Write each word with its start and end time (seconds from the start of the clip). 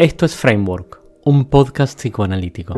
Esto 0.00 0.26
es 0.26 0.36
Framework, 0.36 1.02
un 1.24 1.50
podcast 1.50 1.98
psicoanalítico. 1.98 2.72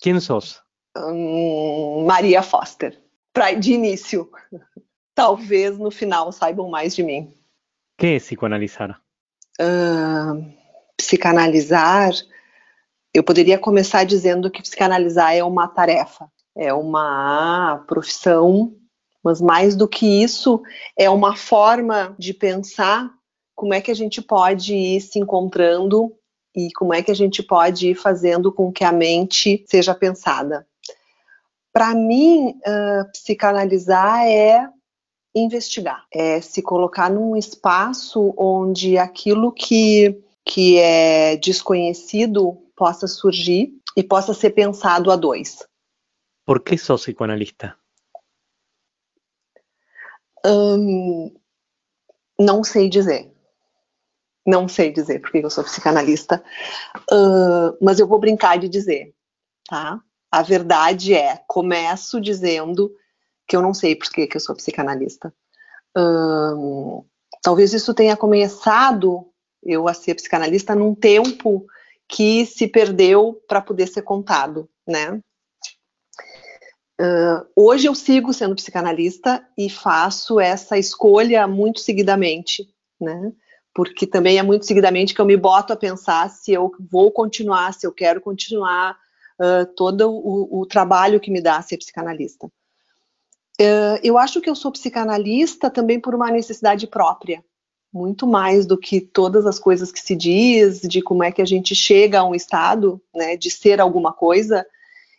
¿Quién 0.00 0.20
sos? 0.20 0.64
Hum, 0.96 2.04
Maria 2.06 2.42
Foster. 2.42 3.00
Pra, 3.32 3.52
de 3.54 3.70
início. 3.70 4.30
Talvez 5.14 5.78
no 5.78 5.92
final 5.92 6.32
saibam 6.32 6.68
mais 6.68 6.96
de 6.96 7.04
mim. 7.04 7.32
¿Qué 7.96 8.16
es 8.16 8.24
psicoanalizar? 8.24 9.00
Uh, 9.60 10.44
psicanalizar, 10.96 12.12
eu 13.14 13.22
poderia 13.22 13.60
começar 13.60 14.02
dizendo 14.02 14.50
que 14.50 14.60
psicanalizar 14.60 15.36
é 15.36 15.44
uma 15.44 15.68
tarefa, 15.68 16.28
é 16.56 16.74
uma 16.74 17.84
profissão, 17.86 18.74
mas 19.24 19.40
mais 19.40 19.74
do 19.74 19.88
que 19.88 20.22
isso, 20.22 20.62
é 20.96 21.08
uma 21.08 21.34
forma 21.34 22.14
de 22.18 22.34
pensar 22.34 23.10
como 23.54 23.72
é 23.72 23.80
que 23.80 23.90
a 23.90 23.94
gente 23.94 24.20
pode 24.20 24.74
ir 24.74 25.00
se 25.00 25.18
encontrando 25.18 26.12
e 26.54 26.68
como 26.72 26.92
é 26.92 27.02
que 27.02 27.10
a 27.10 27.14
gente 27.14 27.42
pode 27.42 27.88
ir 27.88 27.94
fazendo 27.94 28.52
com 28.52 28.70
que 28.70 28.84
a 28.84 28.92
mente 28.92 29.64
seja 29.66 29.94
pensada. 29.94 30.66
Para 31.72 31.94
mim, 31.94 32.50
uh, 32.50 33.10
psicanalizar 33.12 34.26
é 34.26 34.68
investigar, 35.34 36.04
é 36.12 36.40
se 36.40 36.62
colocar 36.62 37.10
num 37.10 37.36
espaço 37.36 38.32
onde 38.36 38.96
aquilo 38.96 39.50
que, 39.50 40.22
que 40.44 40.78
é 40.78 41.36
desconhecido 41.36 42.56
possa 42.76 43.08
surgir 43.08 43.72
e 43.96 44.02
possa 44.02 44.32
ser 44.32 44.50
pensado 44.50 45.10
a 45.10 45.16
dois. 45.16 45.66
¿Por 46.46 46.62
qué 46.62 46.76
sos 46.76 47.02
psicoanalista? 47.02 47.76
Hum, 50.44 51.34
não 52.38 52.62
sei 52.62 52.88
dizer. 52.88 53.32
Não 54.46 54.68
sei 54.68 54.92
dizer 54.92 55.20
porque 55.20 55.38
eu 55.38 55.48
sou 55.48 55.64
psicanalista, 55.64 56.44
uh, 57.10 57.76
mas 57.80 57.98
eu 57.98 58.06
vou 58.06 58.18
brincar 58.18 58.58
de 58.58 58.68
dizer, 58.68 59.14
tá? 59.66 59.98
A 60.30 60.42
verdade 60.42 61.14
é, 61.14 61.42
começo 61.46 62.20
dizendo 62.20 62.94
que 63.48 63.56
eu 63.56 63.62
não 63.62 63.72
sei 63.72 63.96
por 63.96 64.10
que, 64.10 64.28
eu 64.34 64.40
sou 64.40 64.54
psicanalista. 64.54 65.32
Uh, 65.96 67.06
talvez 67.40 67.72
isso 67.72 67.94
tenha 67.94 68.16
começado 68.16 69.30
eu 69.62 69.88
a 69.88 69.94
ser 69.94 70.14
psicanalista 70.14 70.74
num 70.74 70.94
tempo 70.94 71.66
que 72.06 72.44
se 72.44 72.68
perdeu 72.68 73.40
para 73.48 73.62
poder 73.62 73.86
ser 73.86 74.02
contado, 74.02 74.68
né? 74.86 75.20
Uh, 77.00 77.44
hoje 77.56 77.88
eu 77.88 77.94
sigo 77.94 78.32
sendo 78.32 78.54
psicanalista 78.54 79.44
e 79.58 79.68
faço 79.68 80.38
essa 80.38 80.78
escolha 80.78 81.46
muito 81.46 81.80
seguidamente, 81.80 82.68
né? 83.00 83.32
Porque 83.74 84.06
também 84.06 84.38
é 84.38 84.42
muito 84.44 84.64
seguidamente 84.64 85.12
que 85.12 85.20
eu 85.20 85.24
me 85.24 85.36
boto 85.36 85.72
a 85.72 85.76
pensar 85.76 86.30
se 86.30 86.52
eu 86.52 86.70
vou 86.78 87.10
continuar, 87.10 87.74
se 87.74 87.84
eu 87.84 87.92
quero 87.92 88.20
continuar 88.20 88.96
uh, 89.40 89.66
todo 89.74 90.08
o, 90.08 90.60
o, 90.60 90.66
trabalho 90.66 91.18
que 91.18 91.32
me 91.32 91.40
dá 91.40 91.60
ser 91.62 91.78
psicanalista. 91.78 92.46
Uh, 93.60 93.98
eu 94.02 94.16
acho 94.16 94.40
que 94.40 94.48
eu 94.48 94.54
sou 94.54 94.70
psicanalista 94.70 95.68
também 95.68 95.98
por 95.98 96.14
uma 96.14 96.30
necessidade 96.30 96.86
própria, 96.86 97.44
muito 97.92 98.24
mais 98.24 98.66
do 98.66 98.78
que 98.78 99.00
todas 99.00 99.46
as 99.46 99.58
coisas 99.58 99.90
que 99.90 100.00
se 100.00 100.14
diz, 100.14 100.80
de 100.80 101.02
como 101.02 101.24
é 101.24 101.32
que 101.32 101.42
a 101.42 101.46
gente 101.46 101.74
chega 101.74 102.20
a 102.20 102.24
um 102.24 102.36
estado, 102.36 103.02
né, 103.12 103.36
de 103.36 103.50
ser 103.50 103.80
alguma 103.80 104.12
coisa. 104.12 104.64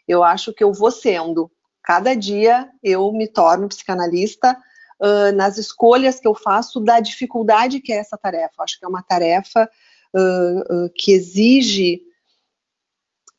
Eu 0.08 0.24
acho 0.24 0.54
que 0.54 0.64
eu 0.64 0.72
vou 0.72 0.92
sendo 0.92 1.52
Cada 1.86 2.16
dia 2.16 2.68
eu 2.82 3.12
me 3.12 3.28
torno 3.28 3.70
psicanalista 3.70 4.58
uh, 5.00 5.32
nas 5.36 5.60
escolhas 5.60 6.20
que 6.20 6.28
eu 6.28 6.34
faço 6.34 6.80
da 6.80 7.00
dificuldade 7.00 7.80
que 7.80 7.94
é 7.94 7.98
essa 7.98 8.18
tarefa. 8.18 8.64
Acho 8.64 8.80
que 8.80 8.86
é 8.86 8.88
uma 8.88 9.04
tarefa 9.04 9.70
uh, 10.16 10.86
uh, 10.86 10.90
que 10.96 11.12
exige 11.12 12.02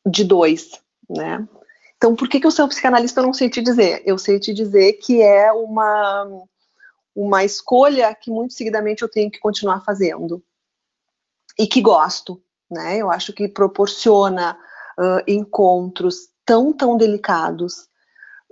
de 0.09 0.23
dois, 0.23 0.71
né? 1.09 1.45
Então, 1.97 2.15
por 2.15 2.29
que, 2.29 2.39
que 2.39 2.47
eu 2.47 2.51
sou 2.51 2.69
psicanalista? 2.69 3.19
Eu 3.19 3.25
não 3.25 3.33
sei 3.33 3.49
te 3.49 3.61
dizer. 3.61 4.01
Eu 4.05 4.17
sei 4.17 4.39
te 4.39 4.53
dizer 4.53 4.93
que 4.93 5.21
é 5.21 5.51
uma, 5.51 6.45
uma 7.13 7.43
escolha 7.43 8.15
que 8.15 8.31
muito 8.31 8.53
seguidamente 8.53 9.01
eu 9.01 9.09
tenho 9.09 9.29
que 9.29 9.39
continuar 9.39 9.81
fazendo 9.83 10.41
e 11.59 11.67
que 11.67 11.81
gosto, 11.81 12.41
né? 12.71 12.97
Eu 12.97 13.11
acho 13.11 13.33
que 13.33 13.49
proporciona 13.49 14.57
uh, 14.97 15.21
encontros 15.27 16.29
tão, 16.45 16.71
tão 16.71 16.95
delicados, 16.95 17.89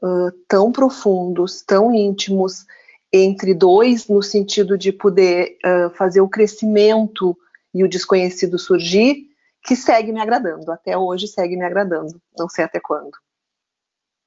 uh, 0.05 0.31
tão 0.47 0.71
profundos, 0.71 1.63
tão 1.63 1.93
íntimos 1.93 2.65
entre 3.11 3.53
dois, 3.53 4.07
no 4.07 4.21
sentido 4.21 4.77
de 4.77 4.91
poder 4.91 5.57
uh, 5.65 5.89
fazer 5.95 6.21
o 6.21 6.29
crescimento 6.29 7.35
e 7.73 7.83
o 7.83 7.89
desconhecido 7.89 8.59
surgir, 8.59 9.27
que 9.63 9.75
segue 9.75 10.11
me 10.11 10.21
agradando. 10.21 10.71
Até 10.71 10.95
hoje 10.97 11.27
segue 11.27 11.57
me 11.57 11.65
agradando. 11.65 12.21
Não 12.37 12.47
sei 12.47 12.65
até 12.65 12.79
quando. 12.79 13.11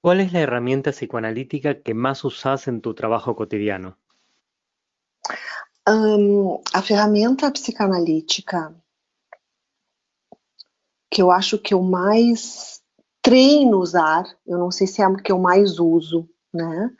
Qual 0.02 0.16
é 0.16 0.22
a 0.22 0.40
herramienta 0.40 0.90
psicoanalítica 0.90 1.74
que 1.74 1.94
mais 1.94 2.24
usas 2.24 2.66
em 2.66 2.80
tu 2.80 2.94
trabalho 2.94 3.34
cotidiano? 3.34 3.94
Um, 5.88 6.60
a 6.74 6.82
ferramenta 6.82 7.50
psicanalítica 7.50 8.74
que 11.10 11.22
eu 11.22 11.30
acho 11.30 11.58
que 11.58 11.72
eu 11.72 11.82
mais 11.82 12.82
treino 13.22 13.78
usar, 13.78 14.24
eu 14.46 14.58
não 14.58 14.70
sei 14.70 14.86
se 14.86 15.02
é 15.02 15.04
a 15.04 15.14
que 15.16 15.32
eu 15.32 15.38
mais 15.38 15.78
uso, 15.78 16.28
né? 16.52 16.90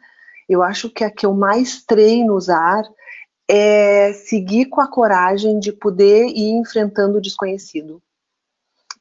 Eu 0.48 0.62
acho 0.62 0.90
que 0.90 1.04
a 1.04 1.10
que 1.10 1.26
eu 1.26 1.34
mais 1.34 1.84
treino 1.84 2.34
usar 2.34 2.82
é 3.48 4.12
seguir 4.12 4.66
com 4.66 4.80
a 4.80 4.90
coragem 4.90 5.58
de 5.58 5.72
poder 5.72 6.26
ir 6.26 6.50
enfrentando 6.52 7.18
o 7.18 7.20
desconhecido. 7.20 8.02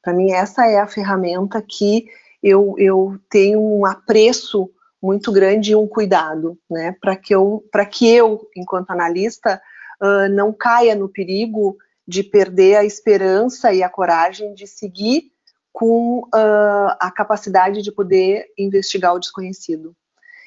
Para 0.02 0.14
mim, 0.14 0.32
essa 0.32 0.66
é 0.66 0.80
a 0.80 0.88
ferramenta 0.88 1.62
que 1.62 2.08
eu, 2.42 2.76
eu 2.78 3.20
tenho 3.30 3.60
um 3.60 3.86
apreço 3.86 4.70
muito 5.02 5.32
grande 5.32 5.72
e 5.72 5.76
um 5.76 5.88
cuidado, 5.88 6.58
né? 6.70 6.96
Para 7.02 7.16
que 7.16 7.34
eu, 7.34 7.64
que 7.92 8.10
eu, 8.10 8.48
enquanto 8.56 8.92
analista, 8.92 9.62
uh, 10.02 10.30
não 10.30 10.54
caia 10.54 10.96
no 10.96 11.10
perigo 11.10 11.78
de 12.08 12.24
perder 12.24 12.78
a 12.78 12.86
esperança 12.86 13.74
e 13.74 13.84
a 13.84 13.90
coragem 13.90 14.54
de 14.54 14.66
seguir 14.66 15.32
com 15.78 16.22
uh, 16.34 16.90
a 17.00 17.12
capacidade 17.12 17.84
de 17.84 17.92
poder 17.92 18.52
investigar 18.58 19.14
o 19.14 19.20
desconhecido. 19.20 19.96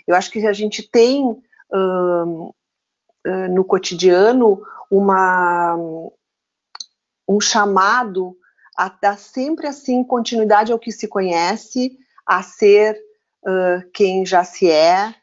Eu 0.05 0.17
acho 0.17 0.29
que 0.29 0.45
a 0.45 0.53
gente 0.53 0.83
tem 0.83 1.25
uh, 1.25 2.49
uh, 2.49 3.49
no 3.49 3.65
cotidiano 3.65 4.61
uma, 4.91 5.77
um 7.29 7.41
chamado 7.41 8.37
a 8.77 8.89
dar 8.89 9.17
sempre 9.17 9.69
assim 9.69 10.03
continuidade 10.03 10.73
ao 10.73 10.81
que 10.81 10.91
se 10.91 11.07
conhece, 11.07 11.97
a 12.27 12.43
ser 12.43 13.01
quem 13.95 14.27
já 14.27 14.43
se 14.43 14.69
é, 14.69 15.15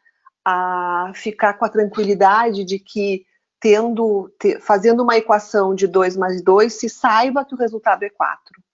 a 0.43 1.11
ficar 1.13 1.55
com 1.55 1.65
a 1.65 1.69
tranquilidade 1.69 2.63
de 2.63 2.79
que 2.79 3.25
tendo, 3.59 4.33
te, 4.39 4.59
fazendo 4.61 5.03
uma 5.03 5.17
equação 5.17 5.75
de 5.75 5.85
2 5.85 6.15
mais 6.15 6.41
2, 6.41 6.73
se 6.73 6.89
saiba 6.89 7.43
que 7.43 7.53
o 7.53 7.57
resultado 7.57 8.03
é 8.03 8.09
4. 8.09 8.66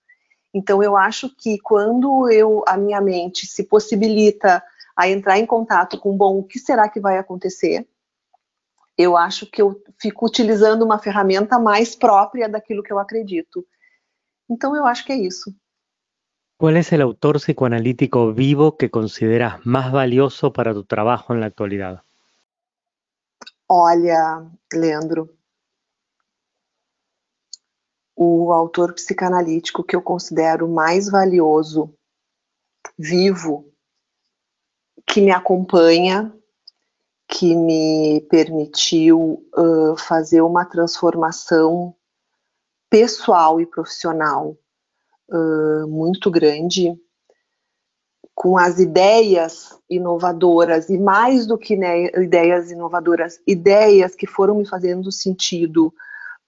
Então 0.54 0.84
eu 0.84 0.96
acho 0.96 1.34
que 1.36 1.58
quando 1.60 2.30
eu 2.30 2.64
a 2.68 2.78
minha 2.78 3.02
mente 3.02 3.48
se 3.48 3.64
possibilita 3.64 4.64
a 4.96 5.10
entrar 5.10 5.40
em 5.40 5.46
contato 5.46 5.98
com 6.00 6.16
bom, 6.16 6.38
o 6.38 6.44
que 6.44 6.60
será 6.60 6.88
que 6.88 7.00
vai 7.00 7.18
acontecer? 7.18 7.88
Eu 8.96 9.18
acho 9.18 9.48
que 9.48 9.60
eu 9.60 9.82
fico 10.00 10.28
utilizando 10.28 10.84
uma 10.84 11.00
ferramenta 11.00 11.58
mais 11.58 11.96
própria 11.96 12.48
daquilo 12.48 12.84
que 12.84 12.94
eu 12.94 13.00
acredito. 13.00 13.66
Então 14.48 14.76
eu 14.76 14.86
acho 14.86 15.04
que 15.04 15.12
é 15.12 15.18
isso. 15.18 15.54
Qual 16.60 16.72
é 16.72 16.80
o 16.80 17.04
autor 17.04 17.36
psicoanalítico 17.40 18.32
vivo 18.32 18.72
que 18.72 18.88
consideras 18.88 19.60
mais 19.66 19.92
valioso 19.92 20.52
para 20.52 20.74
tu 20.74 20.84
trabalho 20.84 21.40
na 21.40 21.48
atualidade? 21.48 22.00
Olha, 23.68 24.46
Leandro, 24.72 25.36
o 28.24 28.52
autor 28.52 28.94
psicanalítico 28.94 29.84
que 29.84 29.96
eu 29.96 30.02
considero 30.02 30.68
mais 30.68 31.10
valioso, 31.10 31.94
vivo, 32.98 33.72
que 35.06 35.22
me 35.22 35.32
acompanha, 35.32 36.34
que 37.28 37.56
me 37.56 38.22
permitiu 38.30 39.46
uh, 39.58 39.98
fazer 39.98 40.42
uma 40.42 40.66
transformação 40.66 41.96
pessoal 42.90 43.60
e 43.60 43.66
profissional 43.66 44.58
uh, 45.30 45.88
muito 45.88 46.32
grande, 46.32 46.96
com 48.36 48.58
as 48.58 48.80
ideias 48.80 49.78
inovadoras, 49.90 50.90
e 50.90 50.98
mais 50.98 51.46
do 51.46 51.58
que 51.58 51.76
né, 51.76 52.06
ideias 52.24 52.72
inovadoras, 52.72 53.40
ideias 53.46 54.16
que 54.16 54.26
foram 54.26 54.56
me 54.56 54.66
fazendo 54.66 55.12
sentido 55.12 55.94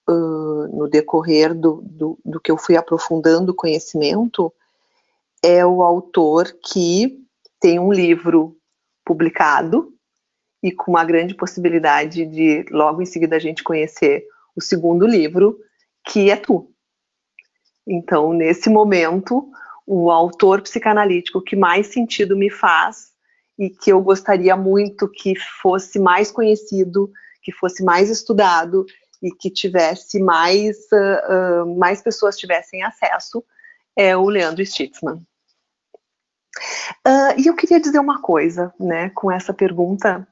uh, 0.07 0.77
no 0.77 0.87
decorrer 0.89 1.53
do, 1.53 1.81
do, 1.83 2.19
do, 2.23 2.39
que 2.39 2.51
eu 2.51 2.57
fui 2.57 2.75
aprofundando 2.75 3.51
o 3.51 3.55
conhecimento, 3.55 4.53
é 5.43 5.65
o 5.65 5.81
autor 5.81 6.55
que 6.63 7.19
tem 7.59 7.79
um 7.79 7.91
livro 7.91 8.57
publicado 9.03 9.93
e 10.61 10.71
com 10.71 10.91
uma 10.91 11.03
grande 11.03 11.35
possibilidade 11.35 12.25
de 12.25 12.65
logo 12.71 13.01
em 13.01 13.05
seguida 13.05 13.35
a 13.35 13.39
gente 13.39 13.63
conhecer 13.63 14.25
o 14.55 14.61
segundo 14.61 15.05
livro, 15.05 15.59
que 16.07 16.31
é 16.31 16.35
tu. 16.35 16.71
Então, 17.87 18.33
nesse 18.33 18.69
momento, 18.69 19.47
o 19.85 20.09
autor 20.09 20.61
psicanalítico 20.61 21.41
que 21.41 21.55
mais 21.55 21.87
sentido 21.87 22.35
me 22.35 22.49
faz 22.49 23.11
e 23.57 23.69
que 23.69 23.91
eu 23.91 24.01
gostaria 24.01 24.55
muito 24.57 25.07
que 25.07 25.35
fosse 25.61 25.99
mais 25.99 26.31
conhecido, 26.31 27.11
que 27.43 27.51
fosse 27.51 27.83
mais 27.83 28.09
estudado 28.09 28.85
e 29.25 29.31
que 29.31 29.50
tivesse 29.50 30.19
mais, 30.19 30.77
uh, 30.94 31.63
uh, 31.63 31.77
mais 31.77 32.01
pessoas 32.01 32.38
tivessem 32.38 32.83
acesso, 32.83 33.44
é 33.95 34.16
o 34.16 34.30
Leandro 34.30 34.63
Stitzman. 34.63 35.25
Uh, 37.07 37.39
e 37.39 37.48
eu 37.48 37.56
queria 37.56 37.80
dizer 37.80 37.98
uma 38.00 38.22
coisa, 38.22 38.72
né, 38.80 39.10
com 39.10 39.31
essa 39.31 39.51
pergunta, 39.51 40.27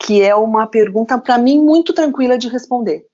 que 0.00 0.22
é 0.22 0.34
uma 0.34 0.66
pergunta 0.66 1.18
para 1.18 1.36
mim 1.36 1.60
muito 1.60 1.92
tranquila 1.92 2.38
de 2.38 2.48
responder. 2.48 3.06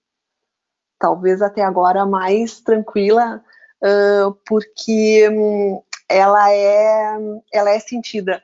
Talvez 0.98 1.42
até 1.42 1.62
agora 1.62 2.06
mais 2.06 2.60
tranquila, 2.60 3.42
uh, 3.82 4.32
porque 4.46 5.28
um, 5.28 5.82
ela 6.08 6.52
é 6.52 7.16
ela 7.52 7.70
é 7.70 7.78
sentida. 7.80 8.42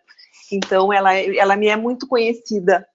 Então 0.50 0.92
ela 0.92 1.14
ela 1.14 1.56
me 1.56 1.68
é 1.68 1.76
muito 1.76 2.06
conhecida, 2.08 2.86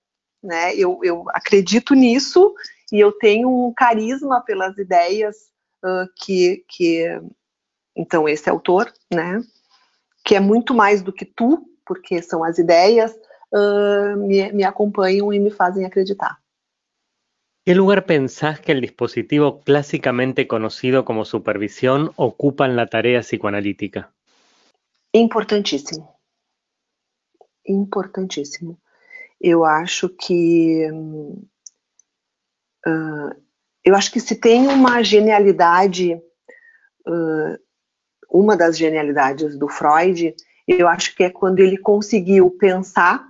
né? 0.44 0.76
Eu, 0.76 1.00
eu 1.04 1.26
acredito 1.30 1.96
nisso 1.96 2.54
e 2.92 3.00
eu 3.00 3.12
tenho 3.12 3.50
um 3.50 3.74
carisma 3.74 4.42
pelas 4.42 4.78
ideias 4.78 5.52
uh, 5.84 6.08
que 6.16 6.66
que 6.68 7.06
então 7.96 8.28
esse 8.28 8.50
autor, 8.50 8.92
né? 9.14 9.42
que 10.26 10.36
é 10.36 10.40
muito 10.40 10.74
mais 10.74 11.04
do 11.04 11.14
que 11.14 11.24
tu, 11.24 11.70
porque 11.86 12.22
são 12.22 12.44
as 12.44 12.58
ideias, 12.58 13.16
uh, 13.54 14.18
me, 14.18 14.52
me 14.52 14.64
acompañan 14.64 15.32
y 15.32 15.40
me 15.40 15.52
hacen 15.58 15.86
acreditar. 15.86 16.40
¿Qué 17.64 17.74
lugar 17.74 18.06
pensás 18.06 18.60
que 18.60 18.72
el 18.72 18.82
dispositivo 18.82 19.62
clásicamente 19.62 20.48
conocido 20.48 21.04
como 21.04 21.26
supervisión 21.26 22.12
ocupa 22.16 22.66
en 22.66 22.76
la 22.76 22.88
tarea 22.88 23.22
psicoanalítica? 23.22 24.14
Importantíssimo. 25.14 26.20
Importantíssimo. 27.64 28.80
Eu 29.42 29.66
acho 29.66 30.10
que 30.10 30.88
uh, 32.88 33.42
eu 33.84 33.96
acho 33.96 34.12
que 34.12 34.20
se 34.20 34.36
tem 34.36 34.68
uma 34.68 35.04
genialidade 35.04 36.14
uh, 37.08 37.66
uma 38.30 38.58
das 38.58 38.78
genialidades 38.78 39.58
do 39.58 39.70
Freud, 39.70 40.36
eu 40.68 40.88
acho 40.88 41.16
que 41.16 41.24
é 41.24 41.30
quando 41.30 41.60
ele 41.60 41.78
conseguiu 41.78 42.50
pensar 42.52 43.26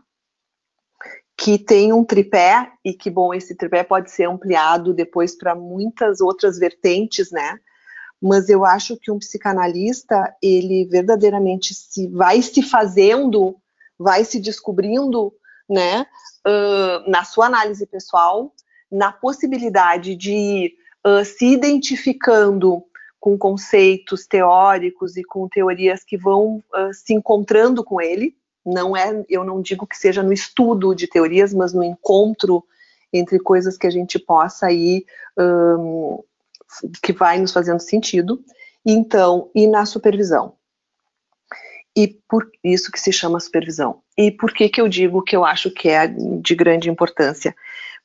que 1.38 1.60
tem 1.60 1.92
um 1.92 2.04
tripé 2.04 2.72
e 2.84 2.94
que 2.94 3.10
bom 3.10 3.34
esse 3.34 3.56
tripé 3.56 3.84
pode 3.84 4.10
ser 4.10 4.24
ampliado 4.24 4.94
depois 4.94 5.38
para 5.38 5.54
muitas 5.54 6.22
outras 6.22 6.58
vertentes, 6.58 7.30
né? 7.30 7.60
Mas 8.22 8.48
eu 8.50 8.66
acho 8.66 8.98
que 8.98 9.12
um 9.12 9.20
psicanalista 9.20 10.34
ele 10.42 10.88
verdadeiramente 10.90 11.74
se 11.74 12.08
vai 12.08 12.42
se 12.42 12.64
fazendo, 12.64 13.58
vai 14.00 14.24
se 14.24 14.40
descobrindo, 14.40 15.34
né? 15.70 16.08
Uh, 16.48 17.10
na 17.10 17.26
sua 17.26 17.48
análise 17.48 17.86
pessoal, 17.86 18.54
na 18.96 19.12
possibilidade 19.12 20.16
de 20.16 20.74
uh, 21.06 21.26
se 21.26 21.46
identificando 21.46 22.84
com 23.20 23.38
conceitos 23.38 24.26
teóricos 24.26 25.18
e 25.18 25.24
com 25.24 25.50
teorias 25.50 26.04
que 26.04 26.18
vão 26.18 26.64
uh, 26.74 26.94
se 26.94 27.14
encontrando 27.14 27.84
com 27.84 28.00
ele. 28.00 28.36
Não 28.66 28.96
é, 28.96 29.24
eu 29.30 29.44
não 29.44 29.62
digo 29.62 29.86
que 29.86 29.98
seja 29.98 30.24
no 30.24 30.32
estudo 30.32 30.96
de 30.96 31.08
teorias, 31.08 31.54
mas 31.54 31.74
no 31.74 31.84
encontro 31.84 32.64
entre 33.12 33.38
coisas 33.40 33.78
que 33.78 33.86
a 33.86 33.90
gente 33.90 34.18
possa 34.18 34.72
ir 34.72 35.06
um, 35.38 36.24
que 37.02 37.14
vai 37.14 37.38
nos 37.40 37.52
fazendo 37.52 37.80
sentido. 37.80 38.44
Então, 38.86 39.50
e 39.54 39.68
na 39.68 39.86
supervisão. 39.86 40.54
E 41.96 42.08
por 42.28 42.50
isso 42.64 42.92
que 42.92 43.00
se 43.00 43.12
chama 43.12 43.40
supervisão. 43.40 44.02
E 44.18 44.30
por 44.32 44.54
que 44.54 44.68
que 44.68 44.82
eu 44.82 44.88
digo 44.88 45.24
que 45.24 45.36
eu 45.36 45.46
acho 45.46 45.72
que 45.72 45.90
é 45.90 46.08
de 46.08 46.54
grande 46.54 46.90
importância? 46.90 47.56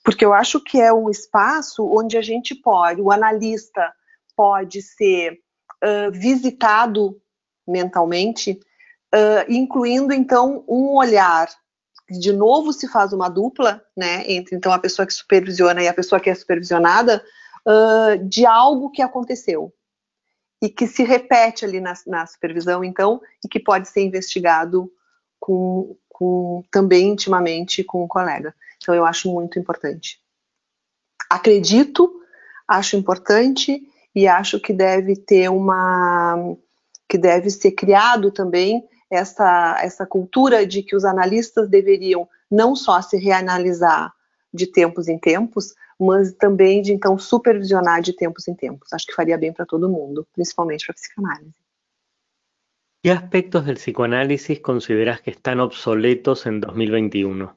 Porque 0.05 0.25
eu 0.25 0.33
acho 0.33 0.61
que 0.61 0.81
é 0.81 0.93
um 0.93 1.11
espaço 1.11 1.85
onde 1.85 2.17
a 2.17 2.23
gente 2.23 2.55
pode, 2.55 3.01
o 3.01 3.13
analista 3.13 3.93
pode 4.35 4.81
ser 4.81 5.39
uh, 5.85 6.11
visitado 6.11 7.21
mentalmente, 7.67 8.59
uh, 9.15 9.45
incluindo 9.49 10.13
então 10.13 10.65
um 10.67 10.97
olhar 10.97 11.49
de 12.11 12.33
novo 12.33 12.73
se 12.73 12.89
faz 12.89 13.13
uma 13.13 13.29
dupla, 13.29 13.83
né, 13.97 14.25
entre 14.27 14.57
então 14.57 14.73
a 14.73 14.79
pessoa 14.79 15.07
que 15.07 15.15
supervisiona 15.15 15.83
e 15.83 15.89
a 15.89 15.95
pessoa 15.95 16.21
que 16.21 16.29
é 16.29 16.35
supervisionada, 16.35 17.23
uh, 17.67 18.25
de 18.27 18.45
algo 18.45 18.91
que 18.91 19.03
aconteceu 19.03 19.73
e 20.63 20.69
que 20.69 20.87
se 20.87 21.03
repete 21.03 21.65
ali 21.65 21.81
na, 21.81 21.95
na, 22.07 22.27
supervisão, 22.27 22.85
então, 22.85 23.21
e 23.45 23.49
que 23.49 23.59
pode 23.59 23.89
ser 23.89 24.03
investigado 24.03 24.93
com, 25.39 25.97
com 26.09 26.63
também 26.71 27.09
intimamente 27.09 27.83
com 27.83 28.05
o 28.05 28.09
colega. 28.09 28.55
Então, 28.83 28.95
eu 28.95 29.05
acho 29.05 29.31
muito 29.31 29.59
importante. 29.59 30.19
Acredito, 31.29 32.21
acho 32.67 32.97
importante 32.97 33.83
e 34.15 34.27
acho 34.27 34.59
que 34.59 34.73
deve 34.73 35.17
ter 35.17 35.49
uma 35.49 36.57
que 37.09 37.19
deve 37.19 37.51
ser 37.51 37.73
criado 37.73 38.31
também 38.31 38.89
essa, 39.11 39.77
essa 39.83 40.07
cultura 40.07 40.65
de 40.65 40.83
que 40.83 40.95
os 40.95 41.05
analistas 41.05 41.69
deveriam 41.69 42.29
não 42.49 42.77
só 42.77 43.03
se 43.03 43.17
reanalisar 43.17 44.13
de 44.55 44.67
tempos 44.67 45.09
em 45.09 45.19
tempos, 45.19 45.75
mas 45.99 46.33
também 46.35 46.81
de 46.81 46.93
então 46.93 47.19
supervisionar 47.19 48.01
de 48.01 48.13
tempos 48.13 48.47
em 48.49 48.55
tempos. 48.55 48.93
Acho 48.93 49.07
que 49.07 49.15
faria 49.15 49.37
bem 49.37 49.53
para 49.53 49.67
todo 49.67 49.89
mundo, 49.89 50.27
principalmente 50.33 50.87
para 50.87 50.93
a 50.93 50.95
psicanálise. 50.95 51.55
Que 53.03 53.11
aspectos 53.11 53.65
do 53.65 53.75
psicoanálisis 53.75 54.59
consideras 54.59 55.21
que 55.21 55.31
estão 55.31 55.59
obsoletos 55.61 56.47
em 56.47 56.61
2021? 56.61 57.49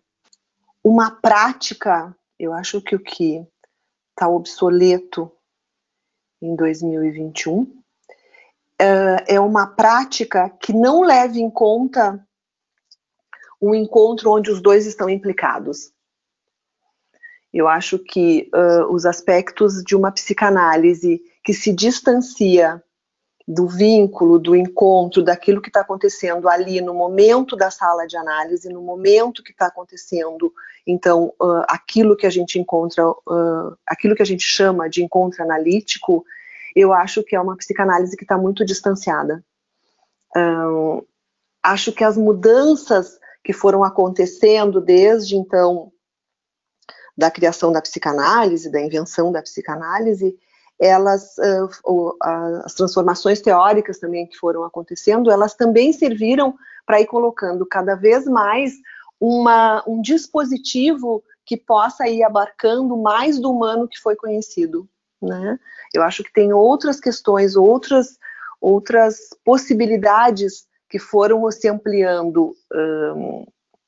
Uma 0.84 1.12
prática, 1.12 2.16
eu 2.38 2.54
acho 2.54 2.82
que 2.82 2.96
o 2.96 3.00
que 3.00 3.46
está 4.14 4.28
obsoleto 4.28 5.32
em 6.42 6.56
2021. 6.56 7.82
É 9.28 9.40
uma 9.40 9.68
prática 9.68 10.50
que 10.50 10.74
não 10.74 11.04
leva 11.04 11.38
em 11.38 11.50
conta 11.50 12.26
um 13.62 13.74
encontro 13.74 14.30
onde 14.30 14.52
os 14.52 14.62
dois 14.62 14.86
estão 14.86 15.10
implicados. 15.10 15.94
Eu 17.54 17.68
acho 17.70 17.98
que 17.98 18.50
uh, 18.54 18.92
os 18.92 19.06
aspectos 19.06 19.82
de 19.84 19.96
uma 19.96 20.12
psicanálise 20.12 21.22
que 21.44 21.54
se 21.54 21.72
distancia 21.72 22.84
do 23.48 23.68
vínculo, 23.68 24.40
do 24.40 24.56
encontro, 24.56 25.24
daquilo 25.24 25.62
que 25.62 25.70
está 25.70 25.82
acontecendo 25.82 26.50
ali 26.50 26.82
no 26.82 26.94
momento 26.94 27.56
da 27.56 27.70
sala 27.70 28.06
de 28.06 28.18
análise, 28.18 28.68
no 28.70 28.82
momento 28.82 29.44
que 29.44 29.52
está 29.52 29.68
acontecendo, 29.68 30.54
então, 30.86 31.34
uh, 31.42 31.64
aquilo 31.68 32.16
que 32.16 32.28
a 32.28 32.30
gente 32.30 32.60
encontra, 32.60 33.10
uh, 33.10 33.78
aquilo 33.88 34.16
que 34.16 34.22
a 34.22 34.26
gente 34.26 34.44
chama 34.44 34.90
de 34.90 35.04
encontro 35.04 35.42
analítico, 35.42 36.26
eu 36.76 36.92
acho 36.92 37.24
que 37.24 37.36
é 37.36 37.40
uma 37.40 37.56
psicanálise 37.56 38.18
que 38.18 38.24
está 38.24 38.38
muito 38.38 38.66
distanciada. 38.66 39.44
Um, 40.36 41.02
acho 41.62 41.92
que 41.94 42.04
as 42.04 42.18
mudanças 42.18 43.18
que 43.44 43.54
foram 43.54 43.84
acontecendo 43.84 44.82
desde 44.82 45.36
então 45.36 45.92
da 47.16 47.30
criação 47.30 47.72
da 47.72 47.82
psicanálise, 47.82 48.72
da 48.72 48.82
invenção 48.82 49.32
da 49.32 49.42
psicanálise, 49.42 50.36
elas, 50.80 51.36
uh, 51.38 52.18
as 52.66 52.74
transformações 52.74 53.40
teóricas 53.40 54.00
também 54.00 54.26
que 54.28 54.36
foram 54.36 54.64
acontecendo, 54.64 55.32
elas 55.32 55.54
também 55.54 55.94
serviram 55.94 56.56
para 56.86 57.00
ir 57.00 57.06
colocando 57.06 57.66
cada 57.66 57.96
vez 57.96 58.26
mais 58.26 58.74
uma, 59.26 59.82
um 59.88 60.02
dispositivo 60.02 61.24
que 61.46 61.56
possa 61.56 62.06
ir 62.10 62.24
abarcando 62.24 62.98
mais 62.98 63.40
do 63.40 63.50
humano 63.50 63.88
que 63.88 63.98
foi 63.98 64.18
conhecido. 64.18 64.86
Né? 65.22 65.58
Eu 65.94 66.04
acho 66.04 66.26
que 66.26 66.34
tem 66.34 66.52
outras 66.52 67.00
questões, 67.00 67.56
outras, 67.56 68.18
outras 68.60 69.30
possibilidades 69.46 70.68
que 70.90 71.00
foram 71.00 71.50
se 71.52 71.70
ampliando 71.70 72.54
um, 73.16 73.46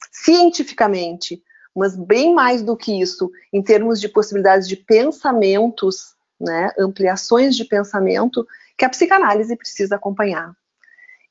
cientificamente, 0.09 1.43
mas 1.75 1.97
bem 1.97 2.33
mais 2.33 2.63
do 2.63 2.77
que 2.77 3.01
isso, 3.01 3.29
em 3.51 3.61
termos 3.61 3.99
de 3.99 4.07
possibilidades 4.07 4.69
de 4.69 4.77
pensamentos 4.77 6.15
né, 6.39 6.71
ampliações 6.79 7.57
de 7.57 7.65
pensamento 7.65 8.47
que 8.77 8.85
a 8.85 8.89
psicanálise 8.89 9.57
precisa 9.57 9.97
acompanhar. 9.97 10.55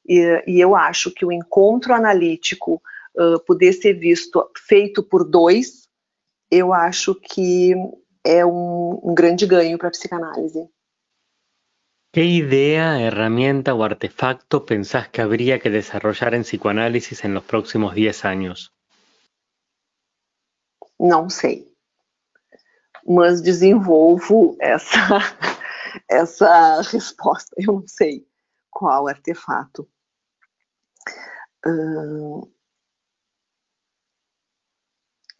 E, 0.06 0.44
e 0.46 0.60
eu 0.60 0.76
acho 0.76 1.10
que 1.10 1.24
o 1.24 1.32
encontro 1.32 1.94
analítico 1.94 2.82
uh, 3.16 3.40
poder 3.44 3.72
ser 3.72 3.94
visto 3.94 4.50
feito 4.56 5.02
por 5.02 5.28
dois, 5.28 5.88
eu 6.50 6.72
acho 6.72 7.14
que 7.14 7.74
é 8.24 8.44
um, 8.44 9.00
um 9.02 9.14
grande 9.14 9.46
ganho 9.46 9.78
para 9.78 9.88
a 9.88 9.90
psicanálise. 9.90 10.68
¿Qué 12.12 12.22
idea, 12.24 13.00
herramienta 13.00 13.74
o 13.74 13.82
artefacto 13.82 14.64
pensás 14.64 15.08
que 15.08 15.20
habría 15.20 15.58
que 15.58 15.68
desarrollar 15.68 16.34
en 16.34 16.42
psicoanálisis 16.42 17.24
en 17.24 17.34
los 17.34 17.42
próximos 17.42 17.92
10 17.92 18.24
años? 18.24 18.72
Não 20.96 21.28
sei. 21.28 21.74
Mas 23.04 23.42
desenvolvo 23.42 24.56
essa, 24.60 25.18
essa 26.08 26.82
resposta. 26.82 27.52
Eu 27.58 27.80
não 27.80 27.88
sei 27.88 28.24
qual 28.70 29.08
artefato. 29.08 29.88
Hum, 31.66 32.53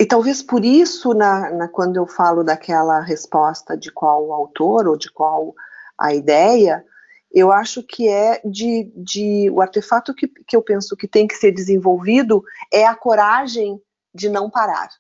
e 0.05 0.07
talvez 0.07 0.43
por 0.43 0.67
isso, 0.67 1.15
na, 1.15 1.49
na, 1.49 1.67
quando 1.67 1.97
eu 1.97 2.07
falo 2.07 2.45
daquela 2.45 3.01
resposta 3.01 3.75
de 3.75 3.91
qual 3.91 4.27
o 4.27 4.35
autor 4.35 4.87
ou 4.87 4.99
de 4.99 5.11
qual 5.11 5.55
a 5.97 6.13
ideia, 6.13 6.85
eu 7.33 7.51
acho 7.51 7.83
que 7.83 8.07
é 8.07 8.39
de, 8.45 8.93
de 8.95 9.49
o 9.51 9.63
artefato 9.63 10.15
que, 10.15 10.29
que 10.29 10.55
eu 10.55 10.61
penso 10.61 10.95
que 10.95 11.09
tem 11.09 11.27
que 11.27 11.35
ser 11.35 11.53
desenvolvido 11.53 12.45
é 12.71 12.85
a 12.87 12.95
coragem 12.95 13.81
de 14.15 14.29
não 14.29 14.51
parar. 14.51 14.91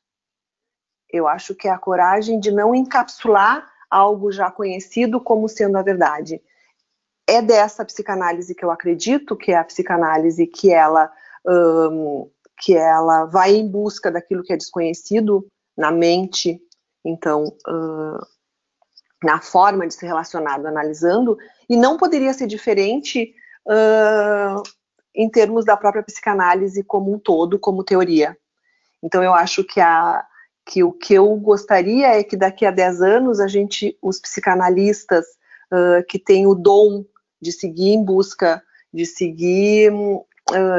Eu 1.12 1.28
acho 1.28 1.54
que 1.54 1.68
é 1.68 1.70
a 1.70 1.76
coragem 1.78 2.40
de 2.40 2.50
não 2.50 2.74
encapsular 2.74 3.70
algo 3.90 4.32
já 4.32 4.50
conhecido 4.50 5.20
como 5.20 5.50
sendo 5.50 5.76
a 5.76 5.82
verdade. 5.82 6.40
É 7.28 7.42
dessa 7.42 7.84
psicanálise 7.84 8.54
que 8.54 8.64
eu 8.64 8.70
acredito, 8.70 9.36
que 9.36 9.52
é 9.52 9.58
a 9.58 9.64
psicanálise 9.64 10.46
que 10.46 10.72
ela 10.72 11.12
um, 11.46 12.30
que 12.60 12.74
ela 12.74 13.24
vai 13.26 13.54
em 13.54 13.68
busca 13.68 14.10
daquilo 14.10 14.42
que 14.42 14.52
é 14.52 14.56
desconhecido 14.56 15.46
na 15.76 15.90
mente, 15.90 16.60
então, 17.04 17.44
uh, 17.68 18.26
na 19.22 19.40
forma 19.40 19.86
de 19.86 19.94
se 19.94 20.06
relacionar, 20.06 20.54
analisando, 20.54 21.36
e 21.68 21.76
não 21.76 21.96
poderia 21.96 22.32
ser 22.32 22.46
diferente 22.46 23.34
uh, 23.66 24.62
em 25.14 25.28
termos 25.28 25.64
da 25.64 25.76
própria 25.76 26.02
psicanálise 26.02 26.82
como 26.82 27.12
um 27.12 27.18
todo, 27.18 27.58
como 27.58 27.84
teoria. 27.84 28.36
Então, 29.02 29.22
eu 29.22 29.34
acho 29.34 29.64
que, 29.64 29.80
a, 29.80 30.24
que 30.64 30.82
o 30.82 30.92
que 30.92 31.14
eu 31.14 31.34
gostaria 31.36 32.18
é 32.18 32.24
que 32.24 32.36
daqui 32.36 32.64
a 32.64 32.70
10 32.70 33.02
anos 33.02 33.40
a 33.40 33.46
gente, 33.46 33.98
os 34.00 34.20
psicanalistas 34.20 35.24
uh, 35.72 36.04
que 36.08 36.18
têm 36.18 36.46
o 36.46 36.54
dom 36.54 37.04
de 37.40 37.52
seguir 37.52 37.90
em 37.90 38.04
busca, 38.04 38.62
de 38.92 39.04
seguir 39.04 39.92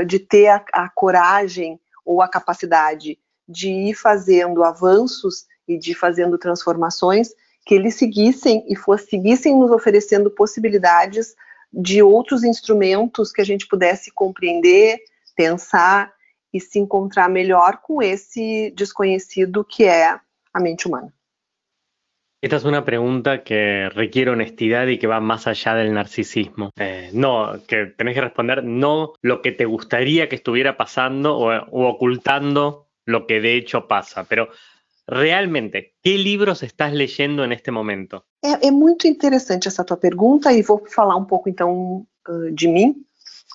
de 0.05 0.19
ter 0.19 0.47
a, 0.47 0.63
a 0.73 0.89
coragem 0.89 1.79
ou 2.05 2.21
a 2.21 2.27
capacidade 2.27 3.17
de 3.47 3.69
ir 3.69 3.93
fazendo 3.95 4.63
avanços 4.63 5.45
e 5.67 5.77
de 5.77 5.91
ir 5.91 5.95
fazendo 5.95 6.37
transformações, 6.37 7.29
que 7.65 7.73
eles 7.73 7.95
seguissem 7.95 8.63
e 8.67 8.75
fosse, 8.75 9.07
seguissem 9.09 9.57
nos 9.57 9.71
oferecendo 9.71 10.29
possibilidades 10.29 11.35
de 11.73 12.01
outros 12.01 12.43
instrumentos 12.43 13.31
que 13.31 13.41
a 13.41 13.45
gente 13.45 13.67
pudesse 13.67 14.11
compreender, 14.11 14.99
pensar 15.35 16.13
e 16.53 16.59
se 16.59 16.79
encontrar 16.79 17.29
melhor 17.29 17.81
com 17.81 18.01
esse 18.01 18.71
desconhecido 18.71 19.65
que 19.65 19.83
é 19.83 20.17
a 20.53 20.59
mente 20.59 20.87
humana. 20.87 21.14
Esta 22.45 22.57
es 22.57 22.63
una 22.63 22.85
pregunta 22.85 23.43
que 23.43 23.89
requiere 23.89 24.29
honestidad 24.29 24.85
y 24.85 24.99
que 24.99 25.07
va 25.07 25.19
más 25.19 25.47
allá 25.47 25.73
del 25.73 25.91
narcisismo. 25.91 26.69
Eh, 26.77 27.09
no, 27.11 27.53
que 27.67 27.87
tenés 27.87 28.13
que 28.13 28.21
responder 28.21 28.63
no 28.63 29.13
lo 29.23 29.41
que 29.41 29.51
te 29.51 29.65
gustaría 29.65 30.29
que 30.29 30.35
estuviera 30.35 30.77
pasando 30.77 31.39
o, 31.39 31.89
ocultando 31.89 32.85
lo 33.03 33.25
que 33.25 33.41
de 33.41 33.55
hecho 33.55 33.87
pasa, 33.87 34.25
pero 34.25 34.49
realmente, 35.07 35.95
¿qué 36.03 36.19
libros 36.19 36.61
estás 36.61 36.93
leyendo 36.93 37.43
en 37.43 37.51
este 37.51 37.71
momento? 37.71 38.27
É, 38.43 38.67
é 38.67 38.71
muito 38.71 39.07
interessante 39.07 39.67
essa 39.67 39.83
tua 39.83 39.97
pergunta 39.97 40.53
e 40.53 40.61
vou 40.61 40.85
falar 40.85 41.15
um 41.15 41.25
pouco 41.25 41.49
então 41.49 42.05
de 42.53 42.67
mim, 42.67 42.93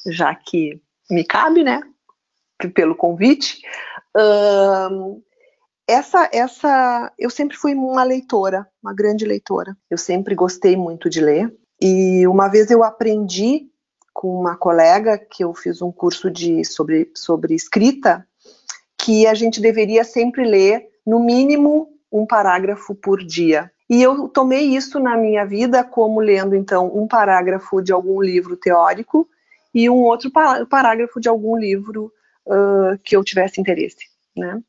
já 0.04 0.35
que 0.35 0.82
me 1.09 1.23
cabe, 1.23 1.62
né? 1.62 1.80
Pelo 2.75 2.97
convite. 2.97 3.62
Uh, 4.16 5.23
essa, 5.90 6.28
essa, 6.32 7.12
eu 7.18 7.28
sempre 7.28 7.56
fui 7.56 7.75
uma 7.75 8.04
leitora, 8.04 8.66
uma 8.82 8.94
grande 8.94 9.25
leitora. 9.25 9.76
Eu 9.90 9.99
sempre 9.99 10.35
gostei 10.35 10.76
muito 10.76 11.11
de 11.11 11.20
ler. 11.20 11.52
E 11.80 12.26
uma 12.26 12.49
vez 12.49 12.70
eu 12.70 12.85
aprendi 12.85 13.68
com 14.12 14.38
uma 14.38 14.56
colega 14.56 15.18
que 15.18 15.42
eu 15.42 15.52
fiz 15.52 15.82
um 15.82 15.90
curso 15.90 16.30
de 16.30 16.64
sobre, 16.64 17.11
sobre 17.14 17.54
escrita 17.54 18.26
que 18.99 19.26
a 19.26 19.35
gente 19.35 19.61
deveria 19.61 20.04
sempre 20.04 20.44
ler 20.44 20.87
no 21.04 21.18
mínimo 21.18 21.88
um 22.12 22.26
parágrafo 22.26 22.94
por 22.94 23.25
dia. 23.25 23.70
E 23.88 24.00
eu 24.00 24.28
tomei 24.28 24.76
isso 24.76 25.00
na 25.00 25.16
minha 25.16 25.44
vida 25.44 25.82
como 25.82 26.20
lendo 26.20 26.54
então 26.54 26.87
um 26.94 27.09
parágrafo 27.09 27.82
de 27.82 27.92
algum 27.92 28.20
livro 28.20 28.56
teórico 28.56 29.28
e 29.75 29.90
um 29.90 30.02
outro 30.02 30.30
parágrafo 30.68 31.18
de 31.18 31.28
algum 31.28 31.56
livro 31.56 32.12
uh, 32.47 32.99
que 33.02 33.16
eu 33.16 33.25
tivesse 33.25 33.61
interesse, 33.61 34.06
né? 34.37 34.62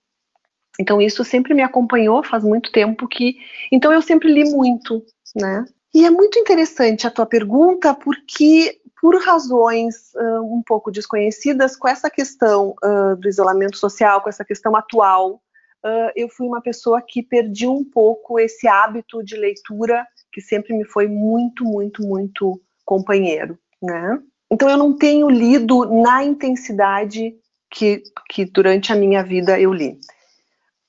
Então 0.80 1.02
isso 1.02 1.24
sempre 1.24 1.54
me 1.54 1.62
acompanhou 1.62 2.24
faz 2.24 2.44
muito 2.44 2.72
tempo 2.72 3.08
que, 3.08 3.38
então 3.72 3.92
eu 3.92 4.02
sempre 4.02 4.32
li 4.32 4.50
muito, 4.50 5.04
né? 5.36 5.66
E 5.94 6.06
é 6.06 6.10
muito 6.10 6.40
interessante 6.40 7.06
a 7.06 7.12
tua 7.12 7.26
pergunta 7.26 7.94
porque 7.94 8.80
por 9.02 9.20
razões 9.20 10.14
uh, 10.14 10.42
um 10.44 10.62
pouco 10.62 10.92
desconhecidas, 10.92 11.76
com 11.76 11.88
essa 11.88 12.10
questão 12.10 12.76
uh, 12.84 13.16
do 13.16 13.28
isolamento 13.28 13.76
social, 13.76 14.22
com 14.22 14.30
essa 14.30 14.46
questão 14.46 14.76
atual, 14.76 15.42
uh, 15.84 16.12
eu 16.16 16.30
fui 16.30 16.48
uma 16.48 16.62
pessoa 16.62 17.02
que 17.02 17.24
perdi 17.24 17.66
um 17.66 17.84
pouco 17.84 18.40
esse 18.40 18.68
hábito 18.68 19.24
de 19.24 19.36
leitura 19.36 20.06
que 20.32 20.40
sempre 20.40 20.78
me 20.78 20.86
foi 20.86 21.08
muito, 21.08 21.66
muito, 21.66 22.04
muito 22.04 22.62
companheiro, 22.86 23.58
né? 23.82 24.20
Então 24.52 24.70
eu 24.70 24.78
não 24.78 24.96
tenho 24.96 25.30
lido 25.30 25.86
na 26.04 26.24
intensidade 26.24 27.36
que, 27.72 28.04
que 28.30 28.46
durante 28.46 28.94
a 28.94 28.96
minha 28.96 29.24
vida 29.24 29.60
eu 29.60 29.74
li. 29.74 29.98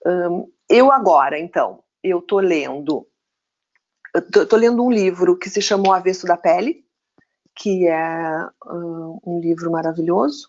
Um, 0.06 0.50
eu 0.68 0.90
agora, 0.90 1.38
então, 1.38 1.82
eu 2.02 2.20
tô 2.20 2.40
lendo, 2.40 3.06
eu 4.34 4.46
tô, 4.46 4.56
lendo 4.56 4.84
um 4.84 4.90
livro 4.90 5.36
que 5.36 5.48
se 5.48 5.62
chama 5.62 5.88
O 5.88 5.92
Avesso 5.92 6.26
da 6.26 6.36
Pele, 6.36 6.84
que 7.54 7.86
é 7.86 8.48
um, 8.66 9.18
um 9.24 9.40
livro 9.40 9.70
maravilhoso, 9.70 10.48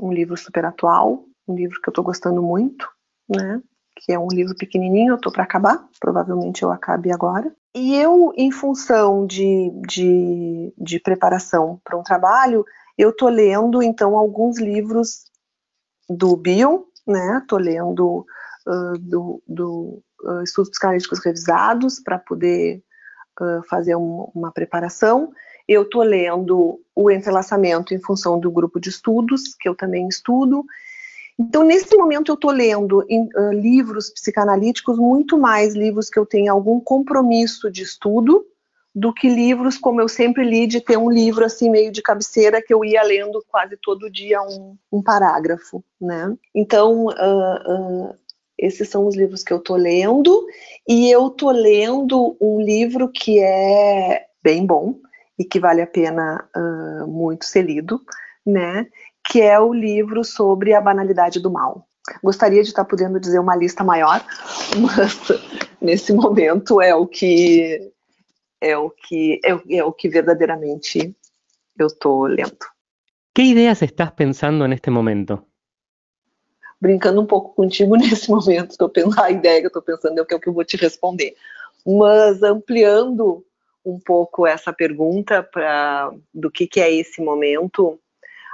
um 0.00 0.12
livro 0.12 0.36
super 0.36 0.64
atual, 0.64 1.24
um 1.48 1.54
livro 1.54 1.80
que 1.80 1.88
eu 1.88 1.92
tô 1.92 2.02
gostando 2.02 2.42
muito, 2.42 2.88
né? 3.28 3.62
Que 3.94 4.12
é 4.12 4.18
um 4.18 4.28
livro 4.28 4.54
pequenininho, 4.54 5.14
eu 5.14 5.20
tô 5.20 5.32
para 5.32 5.44
acabar, 5.44 5.88
provavelmente 5.98 6.62
eu 6.62 6.70
acabe 6.70 7.10
agora. 7.10 7.54
E 7.74 7.94
eu, 7.94 8.32
em 8.36 8.50
função 8.50 9.26
de, 9.26 9.70
de, 9.86 10.74
de 10.76 11.00
preparação 11.00 11.80
para 11.82 11.96
um 11.96 12.02
trabalho, 12.02 12.64
eu 12.98 13.14
tô 13.14 13.28
lendo 13.28 13.82
então 13.82 14.16
alguns 14.16 14.58
livros 14.58 15.24
do 16.08 16.36
Bion, 16.36 16.82
né? 17.06 17.42
Tô 17.48 17.56
lendo 17.56 18.26
do, 19.00 19.42
do 19.46 20.02
uh, 20.22 20.42
estudos 20.42 20.70
psicanalíticos 20.70 21.24
revisados 21.24 22.00
para 22.00 22.18
poder 22.18 22.82
uh, 23.40 23.62
fazer 23.68 23.96
um, 23.96 24.30
uma 24.34 24.50
preparação. 24.52 25.32
Eu 25.68 25.82
estou 25.82 26.02
lendo 26.02 26.80
o 26.94 27.10
entrelaçamento 27.10 27.94
em 27.94 28.00
função 28.00 28.38
do 28.38 28.50
grupo 28.50 28.80
de 28.80 28.88
estudos, 28.88 29.54
que 29.58 29.68
eu 29.68 29.74
também 29.74 30.08
estudo. 30.08 30.64
Então, 31.38 31.62
nesse 31.62 31.94
momento, 31.96 32.30
eu 32.30 32.34
estou 32.34 32.50
lendo 32.50 33.04
em, 33.08 33.28
livros 33.52 34.10
psicanalíticos, 34.10 34.96
muito 34.96 35.36
mais 35.36 35.74
livros 35.74 36.08
que 36.08 36.18
eu 36.18 36.24
tenho 36.24 36.52
algum 36.52 36.80
compromisso 36.80 37.70
de 37.70 37.82
estudo, 37.82 38.46
do 38.94 39.12
que 39.12 39.28
livros 39.28 39.76
como 39.76 40.00
eu 40.00 40.08
sempre 40.08 40.42
li, 40.42 40.66
de 40.66 40.80
ter 40.80 40.96
um 40.96 41.10
livro 41.10 41.44
assim 41.44 41.68
meio 41.68 41.92
de 41.92 42.00
cabeceira 42.00 42.62
que 42.62 42.72
eu 42.72 42.82
ia 42.82 43.02
lendo 43.02 43.44
quase 43.48 43.76
todo 43.76 44.10
dia 44.10 44.40
um, 44.40 44.78
um 44.90 45.02
parágrafo, 45.02 45.84
né? 46.00 46.34
Então, 46.54 47.04
uh, 47.04 47.10
uh, 47.10 48.16
esses 48.58 48.88
são 48.88 49.06
os 49.06 49.16
livros 49.16 49.42
que 49.42 49.52
eu 49.52 49.60
tô 49.60 49.76
lendo 49.76 50.46
e 50.88 51.10
eu 51.10 51.30
tô 51.30 51.50
lendo 51.50 52.36
um 52.40 52.60
livro 52.60 53.08
que 53.08 53.38
é 53.40 54.26
bem 54.42 54.64
bom 54.64 54.94
e 55.38 55.44
que 55.44 55.60
vale 55.60 55.82
a 55.82 55.86
pena 55.86 56.48
uh, 56.56 57.06
muito 57.06 57.44
ser 57.44 57.62
lido, 57.62 58.00
né? 58.44 58.86
Que 59.28 59.42
é 59.42 59.58
o 59.60 59.74
livro 59.74 60.24
sobre 60.24 60.72
a 60.72 60.80
banalidade 60.80 61.40
do 61.40 61.50
mal. 61.50 61.86
Gostaria 62.22 62.62
de 62.62 62.68
estar 62.68 62.84
podendo 62.84 63.20
dizer 63.20 63.38
uma 63.38 63.56
lista 63.56 63.84
maior, 63.84 64.24
mas 64.80 65.20
nesse 65.80 66.12
momento 66.12 66.80
é 66.80 66.94
o 66.94 67.06
que 67.06 67.92
é 68.60 68.76
o 68.76 68.90
que 68.90 69.40
é, 69.44 69.76
é 69.76 69.84
o 69.84 69.92
que 69.92 70.08
verdadeiramente 70.08 71.14
eu 71.78 71.88
estou 71.88 72.26
lendo. 72.26 72.56
Que 73.34 73.42
ideias 73.42 73.82
estás 73.82 74.12
pensando 74.12 74.66
neste 74.66 74.90
momento? 74.90 75.44
Brincando 76.80 77.20
um 77.20 77.26
pouco 77.26 77.54
contigo 77.54 77.96
nesse 77.96 78.30
momento, 78.30 78.76
tô 78.76 78.88
pensando, 78.88 79.20
a 79.20 79.30
ideia 79.30 79.60
que 79.60 79.66
eu 79.66 79.68
estou 79.68 79.82
pensando 79.82 80.18
é 80.18 80.22
o 80.22 80.26
que, 80.26 80.34
é 80.34 80.36
o 80.36 80.40
que 80.40 80.48
eu 80.48 80.52
vou 80.52 80.64
te 80.64 80.76
responder. 80.76 81.34
Mas 81.86 82.42
ampliando 82.42 83.44
um 83.84 84.00
pouco 84.00 84.46
essa 84.46 84.72
pergunta 84.72 85.42
para 85.42 86.12
do 86.34 86.50
que, 86.50 86.66
que 86.66 86.80
é 86.80 86.92
esse 86.92 87.22
momento, 87.22 88.00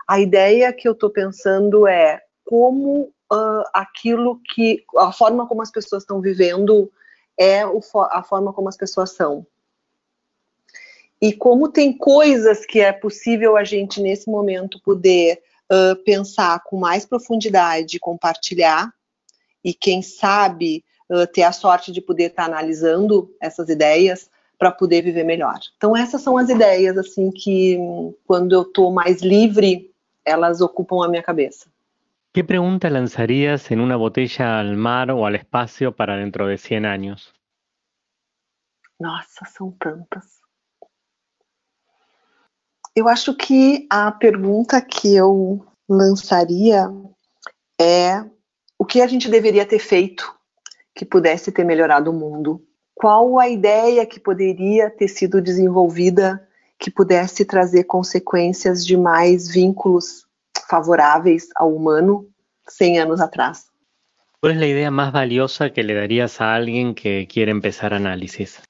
a 0.06 0.20
ideia 0.20 0.72
que 0.72 0.86
eu 0.86 0.92
estou 0.92 1.08
pensando 1.08 1.86
é 1.86 2.20
como 2.44 3.12
uh, 3.32 3.64
aquilo 3.72 4.38
que 4.54 4.84
a 4.98 5.10
forma 5.10 5.46
como 5.46 5.62
as 5.62 5.70
pessoas 5.70 6.02
estão 6.02 6.20
vivendo 6.20 6.92
é 7.38 7.66
o, 7.66 7.80
a 8.10 8.22
forma 8.22 8.52
como 8.52 8.68
as 8.68 8.76
pessoas 8.76 9.12
são. 9.12 9.46
E 11.20 11.32
como 11.32 11.68
tem 11.70 11.96
coisas 11.96 12.66
que 12.66 12.80
é 12.80 12.92
possível 12.92 13.56
a 13.56 13.64
gente 13.64 14.02
nesse 14.02 14.28
momento 14.28 14.82
poder 14.82 15.40
uh, 15.72 15.96
pensar 16.04 16.62
com 16.64 16.78
mais 16.78 17.06
profundidade, 17.06 17.98
compartilhar, 17.98 18.92
e 19.64 19.72
quem 19.72 20.02
sabe 20.02 20.84
uh, 21.10 21.26
ter 21.26 21.44
a 21.44 21.52
sorte 21.52 21.90
de 21.90 22.02
poder 22.02 22.24
estar 22.24 22.44
tá 22.44 22.48
analisando 22.48 23.34
essas 23.40 23.68
ideias 23.68 24.30
para 24.58 24.70
poder 24.70 25.02
viver 25.02 25.24
melhor. 25.24 25.58
Então 25.76 25.96
essas 25.96 26.20
são 26.20 26.36
as 26.36 26.48
ideias 26.48 26.96
assim 26.98 27.30
que 27.30 27.78
quando 28.26 28.52
eu 28.52 28.62
estou 28.62 28.92
mais 28.92 29.22
livre, 29.22 29.90
elas 30.24 30.60
ocupam 30.60 31.04
a 31.04 31.08
minha 31.08 31.22
cabeça. 31.22 31.66
¿Qué 32.32 32.42
pregunta 32.42 32.88
lanzarías 32.88 33.70
en 33.70 33.80
una 33.80 33.96
botella 33.96 34.58
al 34.58 34.76
mar 34.76 35.10
o 35.10 35.26
al 35.26 35.34
espacio 35.34 35.94
para 35.94 36.16
dentro 36.16 36.46
de 36.46 36.56
100 36.56 36.86
años? 36.86 37.34
Nossa, 38.98 39.44
são 39.44 39.72
tantas. 39.72 40.41
Eu 42.94 43.08
acho 43.08 43.34
que 43.34 43.86
a 43.88 44.12
pergunta 44.12 44.80
que 44.80 45.14
eu 45.14 45.64
lançaria 45.88 46.90
é 47.80 48.22
o 48.78 48.84
que 48.84 49.00
a 49.00 49.06
gente 49.06 49.30
deveria 49.30 49.64
ter 49.64 49.78
feito 49.78 50.30
que 50.94 51.04
pudesse 51.04 51.50
ter 51.50 51.64
melhorado 51.64 52.10
o 52.10 52.14
mundo? 52.14 52.62
Qual 52.94 53.38
a 53.38 53.48
ideia 53.48 54.04
que 54.04 54.20
poderia 54.20 54.90
ter 54.90 55.08
sido 55.08 55.40
desenvolvida 55.40 56.46
que 56.78 56.90
pudesse 56.90 57.44
trazer 57.44 57.84
consequências 57.84 58.84
de 58.84 58.96
mais 58.96 59.48
vínculos 59.48 60.26
favoráveis 60.68 61.48
ao 61.56 61.74
humano 61.74 62.28
100 62.68 63.00
anos 63.00 63.20
atrás? 63.20 63.64
Qual 64.38 64.52
é 64.52 64.56
a 64.56 64.66
ideia 64.66 64.90
mais 64.90 65.12
valiosa 65.12 65.70
que 65.70 65.80
lhe 65.80 65.94
darias 65.94 66.40
a 66.40 66.56
alguém 66.56 66.92
que 66.92 67.24
quer 67.26 67.48
começar 67.48 67.94
análises? 67.94 68.60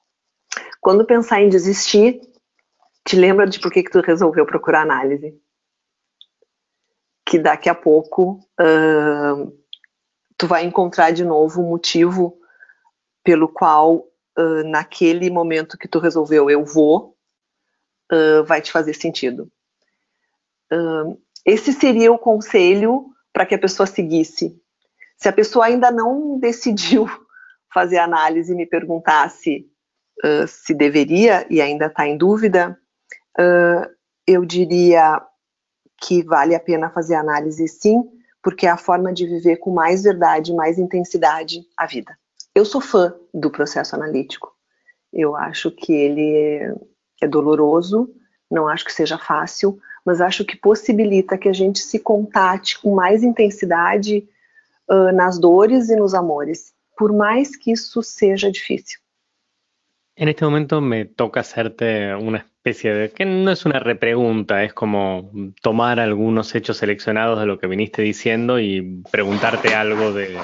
Quando 0.79 1.05
pensar 1.05 1.41
em 1.41 1.49
desistir, 1.49 2.21
te 3.05 3.17
lembra 3.17 3.45
de 3.45 3.59
por 3.59 3.71
que, 3.71 3.83
que 3.83 3.91
tu 3.91 4.01
resolveu 4.01 4.45
procurar 4.45 4.81
análise. 4.81 5.37
Que 7.25 7.37
daqui 7.37 7.69
a 7.69 7.75
pouco 7.75 8.39
uh, 8.59 9.63
tu 10.37 10.47
vai 10.47 10.65
encontrar 10.65 11.11
de 11.11 11.25
novo 11.25 11.61
o 11.61 11.69
motivo 11.69 12.37
pelo 13.23 13.47
qual 13.47 13.95
uh, 14.37 14.63
naquele 14.65 15.29
momento 15.29 15.77
que 15.77 15.87
tu 15.87 15.99
resolveu 15.99 16.49
eu 16.49 16.63
vou, 16.63 17.17
uh, 18.11 18.43
vai 18.45 18.61
te 18.61 18.71
fazer 18.71 18.93
sentido. 18.93 19.51
esse 21.45 21.71
seria 21.71 22.11
o 22.11 22.17
conselho 22.17 23.05
para 23.31 23.45
que 23.45 23.53
a 23.53 23.59
pessoa 23.59 23.85
seguisse. 23.85 24.59
Se 25.17 25.29
a 25.29 25.33
pessoa 25.33 25.65
ainda 25.65 25.91
não 25.91 26.39
decidiu 26.39 27.05
fazer 27.71 27.97
análise 27.97 28.53
e 28.53 28.55
me 28.55 28.65
perguntasse 28.65 29.69
se 30.47 30.73
deveria 30.73 31.45
e 31.49 31.59
ainda 31.59 31.87
está 31.87 32.07
em 32.07 32.15
dúvida, 32.15 32.79
uh, 33.39 33.89
eu 34.27 34.45
diria 34.45 35.21
que 36.01 36.23
vale 36.23 36.55
a 36.55 36.59
pena 36.59 36.89
fazer 36.89 37.15
análise 37.15 37.67
sim, 37.67 38.03
porque 38.41 38.65
é 38.65 38.69
a 38.69 38.77
forma 38.77 39.13
de 39.13 39.25
viver 39.25 39.57
com 39.57 39.71
mais 39.71 40.03
verdade, 40.03 40.53
mais 40.53 40.77
intensidade 40.77 41.61
a 41.77 41.85
vida. 41.85 42.17
Eu 42.53 42.65
sou 42.65 42.81
fã 42.81 43.15
do 43.33 43.49
processo 43.49 43.95
analítico. 43.95 44.51
Eu 45.11 45.35
acho 45.35 45.71
que 45.71 45.93
ele 45.93 46.75
é 47.21 47.27
doloroso, 47.27 48.13
não 48.51 48.67
acho 48.67 48.85
que 48.85 48.93
seja 48.93 49.17
fácil, 49.17 49.79
mas 50.05 50.19
acho 50.19 50.43
que 50.43 50.57
possibilita 50.57 51.37
que 51.37 51.47
a 51.47 51.53
gente 51.53 51.79
se 51.79 51.99
contate 51.99 52.79
com 52.79 52.93
mais 52.93 53.23
intensidade 53.23 54.27
uh, 54.89 55.11
nas 55.13 55.39
dores 55.39 55.89
e 55.89 55.95
nos 55.95 56.13
amores, 56.13 56.73
por 56.97 57.13
mais 57.13 57.55
que 57.55 57.71
isso 57.71 58.03
seja 58.03 58.51
difícil. 58.51 58.99
En 60.15 60.27
este 60.29 60.45
momento 60.45 60.79
me 60.79 61.05
toca 61.05 61.39
hacerte 61.39 62.13
una 62.13 62.37
especie 62.37 62.93
de, 62.93 63.11
que 63.11 63.25
no 63.25 63.49
es 63.49 63.65
una 63.65 63.79
repregunta, 63.79 64.63
es 64.63 64.71
como 64.71 65.31
tomar 65.61 65.99
algunos 65.99 66.53
hechos 66.53 66.77
seleccionados 66.77 67.39
de 67.39 67.47
lo 67.47 67.57
que 67.57 67.65
viniste 67.65 68.03
diciendo 68.03 68.59
y 68.59 69.01
preguntarte 69.09 69.73
algo 69.73 70.13
de, 70.13 70.37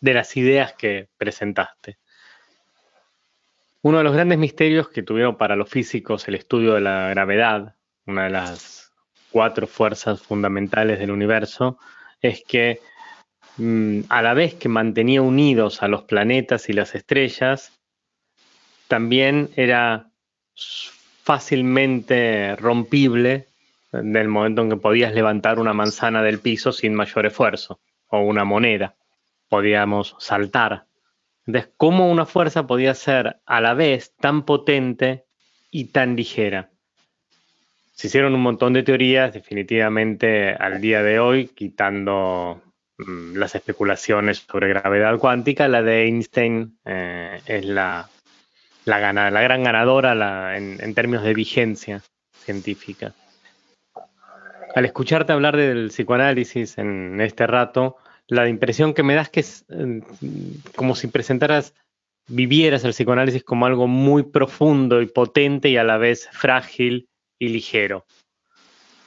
de, 0.00 0.14
las 0.14 0.36
ideas 0.38 0.72
que 0.72 1.08
presentaste. 1.18 1.98
Uno 3.82 3.98
de 3.98 4.04
los 4.04 4.14
grandes 4.14 4.38
misterios 4.38 4.88
que 4.88 5.02
tuvieron 5.02 5.36
para 5.36 5.54
los 5.54 5.68
físicos 5.68 6.26
el 6.28 6.36
estudio 6.36 6.72
de 6.74 6.80
la 6.80 7.10
gravedad, 7.10 7.74
una 8.06 8.24
de 8.24 8.30
las 8.30 8.90
cuatro 9.30 9.66
fuerzas 9.66 10.22
fundamentales 10.22 10.98
del 10.98 11.10
universo, 11.10 11.78
es 12.22 12.42
que 12.42 12.80
Mm, 13.58 14.00
a 14.10 14.20
la 14.20 14.34
vez 14.34 14.54
que 14.54 14.68
mantenía 14.68 15.22
unidos 15.22 15.82
a 15.82 15.88
los 15.88 16.02
planetas 16.02 16.68
y 16.68 16.72
las 16.74 16.94
estrellas, 16.94 17.75
también 18.88 19.50
era 19.56 20.10
fácilmente 21.22 22.56
rompible 22.56 23.46
en 23.92 24.16
el 24.16 24.28
momento 24.28 24.62
en 24.62 24.70
que 24.70 24.76
podías 24.76 25.14
levantar 25.14 25.58
una 25.58 25.72
manzana 25.72 26.22
del 26.22 26.38
piso 26.38 26.72
sin 26.72 26.94
mayor 26.94 27.26
esfuerzo, 27.26 27.80
o 28.08 28.20
una 28.20 28.44
moneda, 28.44 28.94
podíamos 29.48 30.16
saltar. 30.18 30.86
Entonces, 31.46 31.72
¿cómo 31.76 32.10
una 32.10 32.26
fuerza 32.26 32.66
podía 32.66 32.94
ser 32.94 33.40
a 33.46 33.60
la 33.60 33.74
vez 33.74 34.14
tan 34.16 34.44
potente 34.44 35.24
y 35.70 35.86
tan 35.86 36.16
ligera? 36.16 36.70
Se 37.92 38.08
hicieron 38.08 38.34
un 38.34 38.42
montón 38.42 38.72
de 38.72 38.82
teorías, 38.82 39.32
definitivamente 39.32 40.52
al 40.52 40.80
día 40.80 41.02
de 41.02 41.18
hoy, 41.18 41.48
quitando 41.48 42.62
Mm, 42.98 43.36
las 43.36 43.54
especulaciones 43.54 44.38
sobre 44.38 44.68
gravedad 44.68 45.18
cuántica, 45.18 45.68
la 45.68 45.82
de 45.82 46.04
Einstein 46.04 46.78
eh, 46.86 47.40
es 47.44 47.64
la, 47.66 48.08
la, 48.86 49.12
la, 49.12 49.40
gran 49.42 49.64
ganadora 49.64 50.56
en, 50.56 50.94
términos 50.94 51.24
de 51.24 51.34
vigencia 51.34 52.02
científica. 52.44 53.12
Al 54.74 54.84
escucharte 54.84 55.32
hablar 55.32 55.56
del 55.56 55.88
psicoanálisis 55.88 56.78
en 56.78 57.20
este 57.20 57.46
rato, 57.46 57.96
la 58.28 58.48
impresión 58.48 58.94
que 58.94 59.02
me 59.02 59.14
das 59.14 59.28
que 59.28 59.40
es 59.40 59.64
como 60.76 60.94
si 60.94 61.08
presentaras, 61.08 61.74
vivieras 62.28 62.84
el 62.84 62.92
psicoanálisis 62.92 63.42
como 63.42 63.66
algo 63.66 63.88
muy 63.88 64.22
profundo 64.22 65.02
y 65.02 65.06
potente 65.06 65.68
y 65.68 65.76
a 65.76 65.84
la 65.84 65.96
vez 65.96 66.28
frágil 66.32 67.08
y 67.38 67.48
ligero. 67.48 68.04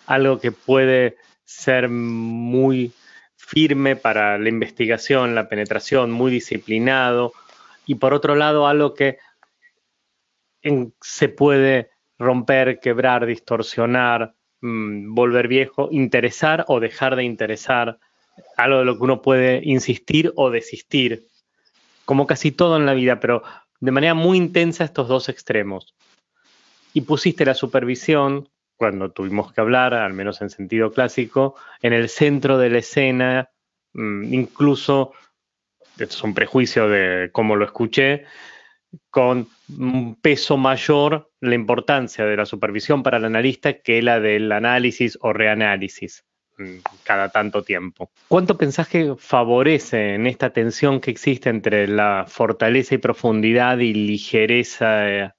Algo 0.07 0.39
que 0.39 0.51
puede 0.51 1.17
ser 1.45 1.87
muy 1.89 2.91
firme 3.37 3.95
para 3.95 4.37
la 4.37 4.49
investigación, 4.49 5.35
la 5.35 5.47
penetración, 5.47 6.11
muy 6.11 6.31
disciplinado, 6.31 7.33
y 7.85 7.95
por 7.95 8.13
otro 8.13 8.35
lado 8.35 8.67
algo 8.67 8.93
que 8.93 9.17
se 11.01 11.29
puede 11.29 11.91
romper, 12.17 12.79
quebrar, 12.79 13.25
distorsionar, 13.25 14.35
mm, 14.61 15.13
volver 15.13 15.47
viejo, 15.47 15.89
interesar 15.91 16.65
o 16.67 16.79
dejar 16.79 17.15
de 17.15 17.23
interesar, 17.23 17.97
algo 18.57 18.79
de 18.79 18.85
lo 18.85 18.97
que 18.97 19.03
uno 19.03 19.21
puede 19.21 19.61
insistir 19.63 20.31
o 20.35 20.49
desistir, 20.49 21.27
como 22.05 22.27
casi 22.27 22.51
todo 22.51 22.77
en 22.77 22.85
la 22.85 22.93
vida, 22.93 23.19
pero 23.19 23.43
de 23.79 23.91
manera 23.91 24.13
muy 24.13 24.37
intensa 24.37 24.83
estos 24.83 25.07
dos 25.07 25.29
extremos. 25.29 25.95
Y 26.93 27.01
pusiste 27.01 27.45
la 27.45 27.53
supervisión 27.53 28.49
cuando 28.75 29.11
tuvimos 29.11 29.51
que 29.53 29.61
hablar, 29.61 29.93
al 29.93 30.13
menos 30.13 30.41
en 30.41 30.49
sentido 30.49 30.91
clásico, 30.91 31.55
en 31.81 31.93
el 31.93 32.09
centro 32.09 32.57
de 32.57 32.69
la 32.69 32.79
escena, 32.79 33.49
mm, 33.93 34.33
incluso, 34.33 35.11
esto 35.97 36.15
es 36.15 36.23
un 36.23 36.33
prejuicio 36.33 36.87
de 36.87 37.29
cómo 37.31 37.57
lo 37.57 37.65
escuché, 37.65 38.25
con 39.09 39.47
un 39.77 40.15
peso 40.15 40.57
mayor 40.57 41.31
la 41.41 41.55
importancia 41.55 42.25
de 42.25 42.37
la 42.37 42.45
supervisión 42.45 43.03
para 43.03 43.17
el 43.17 43.25
analista 43.25 43.73
que 43.73 44.01
la 44.01 44.19
del 44.19 44.51
análisis 44.51 45.17
o 45.21 45.33
reanálisis 45.33 46.25
mm, 46.57 46.77
cada 47.03 47.29
tanto 47.29 47.63
tiempo. 47.63 48.11
¿Cuánto 48.27 48.57
pensás 48.57 48.87
que 48.87 49.15
favorece 49.17 50.15
en 50.15 50.27
esta 50.27 50.51
tensión 50.51 50.99
que 50.99 51.11
existe 51.11 51.49
entre 51.49 51.87
la 51.87 52.25
fortaleza 52.27 52.95
y 52.95 52.99
profundidad 52.99 53.77
y 53.79 53.93
ligereza 53.93 55.09
eh, 55.09 55.31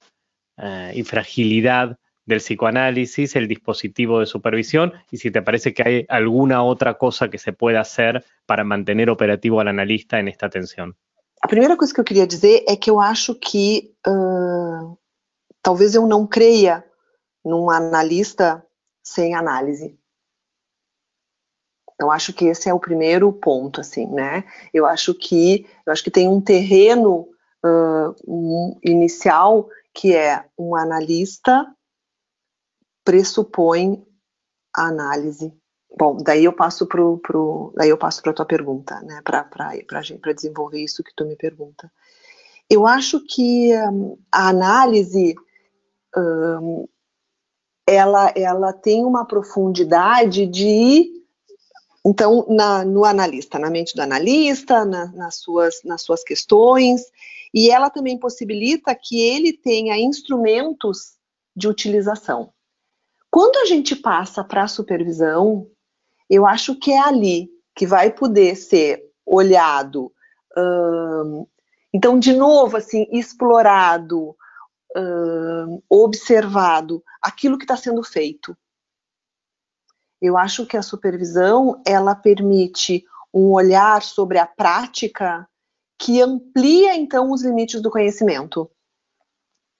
eh, 0.58 0.92
y 0.94 1.02
fragilidad 1.02 1.98
del 2.26 2.38
psicoanálisis, 2.38 3.34
el 3.34 3.48
dispositivo 3.48 4.20
de 4.20 4.26
supervisión 4.26 4.92
y 5.10 5.16
si 5.16 5.30
te 5.30 5.42
parece 5.42 5.74
que 5.74 5.82
hay 5.82 6.06
alguna 6.08 6.62
otra 6.62 6.94
cosa 6.94 7.28
que 7.28 7.38
se 7.38 7.52
pueda 7.52 7.80
hacer 7.80 8.24
para 8.46 8.62
mantener 8.62 9.10
operativo 9.10 9.60
al 9.60 9.68
analista 9.68 10.20
en 10.20 10.28
esta 10.28 10.48
tensión. 10.48 10.96
A 11.42 11.48
primeira 11.48 11.76
coisa 11.76 11.92
que 11.92 12.00
eu 12.00 12.04
queria 12.04 12.26
dizer 12.26 12.64
é 12.68 12.76
que 12.76 12.90
eu 12.90 13.00
acho 13.00 13.34
que 13.34 13.94
uh, 14.06 14.98
talvez 15.62 15.94
eu 15.94 16.06
não 16.06 16.26
creia 16.26 16.84
num 17.44 17.70
analista 17.70 18.64
sem 19.02 19.34
análise. 19.34 19.98
Então 21.94 22.10
acho 22.10 22.32
que 22.32 22.46
esse 22.46 22.68
é 22.68 22.74
o 22.74 22.80
primeiro 22.80 23.32
ponto, 23.32 23.80
assim, 23.80 24.06
né? 24.06 24.44
Eu 24.72 24.86
acho 24.86 25.14
que 25.14 25.66
eu 25.86 25.92
acho 25.92 26.02
que 26.02 26.10
tem 26.10 26.28
um 26.28 26.40
terreno 26.40 27.28
uh, 27.64 28.14
um 28.26 28.78
inicial 28.82 29.68
que 29.94 30.14
é 30.14 30.46
um 30.58 30.74
analista 30.74 31.66
pressupõe 33.04 34.06
a 34.74 34.86
análise. 34.86 35.52
Bom, 35.96 36.16
daí 36.16 36.44
eu 36.44 36.52
passo 36.52 36.86
pro, 36.86 37.18
pro 37.18 37.72
daí 37.76 37.90
eu 37.90 37.98
passo 37.98 38.22
para 38.22 38.32
tua 38.32 38.46
pergunta, 38.46 39.00
né? 39.02 39.20
Para 39.24 40.32
desenvolver 40.34 40.82
isso 40.82 41.02
que 41.02 41.14
tu 41.14 41.24
me 41.24 41.36
pergunta. 41.36 41.90
Eu 42.68 42.86
acho 42.86 43.20
que 43.26 43.76
um, 43.88 44.16
a 44.30 44.48
análise 44.48 45.34
um, 46.16 46.86
ela, 47.86 48.32
ela 48.36 48.72
tem 48.72 49.04
uma 49.04 49.26
profundidade 49.26 50.46
de 50.46 51.20
então, 52.04 52.46
na, 52.48 52.84
no 52.84 53.04
analista, 53.04 53.58
na 53.58 53.68
mente 53.68 53.94
do 53.94 54.00
analista, 54.00 54.84
na, 54.84 55.06
nas, 55.12 55.36
suas, 55.36 55.82
nas 55.84 56.02
suas 56.02 56.24
questões, 56.24 57.02
e 57.52 57.70
ela 57.70 57.90
também 57.90 58.18
possibilita 58.18 58.94
que 58.94 59.20
ele 59.20 59.52
tenha 59.52 59.98
instrumentos 59.98 61.18
de 61.54 61.68
utilização. 61.68 62.52
Quando 63.30 63.56
a 63.58 63.66
gente 63.66 63.94
passa 63.94 64.42
para 64.42 64.64
a 64.64 64.68
supervisão, 64.68 65.69
eu 66.30 66.46
acho 66.46 66.74
que 66.76 66.92
é 66.92 67.00
ali 67.00 67.50
que 67.74 67.86
vai 67.86 68.10
poder 68.10 68.54
ser 68.56 69.04
olhado, 69.26 70.12
hum, 70.56 71.46
então, 71.92 72.18
de 72.18 72.32
novo, 72.32 72.76
assim, 72.76 73.06
explorado, 73.10 74.36
hum, 74.96 75.82
observado 75.88 77.02
aquilo 77.20 77.58
que 77.58 77.64
está 77.64 77.76
sendo 77.76 78.02
feito. 78.02 78.56
Eu 80.20 80.38
acho 80.38 80.66
que 80.66 80.76
a 80.76 80.82
supervisão 80.82 81.82
ela 81.86 82.14
permite 82.14 83.04
um 83.32 83.52
olhar 83.52 84.02
sobre 84.02 84.38
a 84.38 84.46
prática 84.46 85.48
que 85.98 86.20
amplia 86.20 86.94
então 86.94 87.30
os 87.30 87.42
limites 87.42 87.80
do 87.80 87.90
conhecimento. 87.90 88.70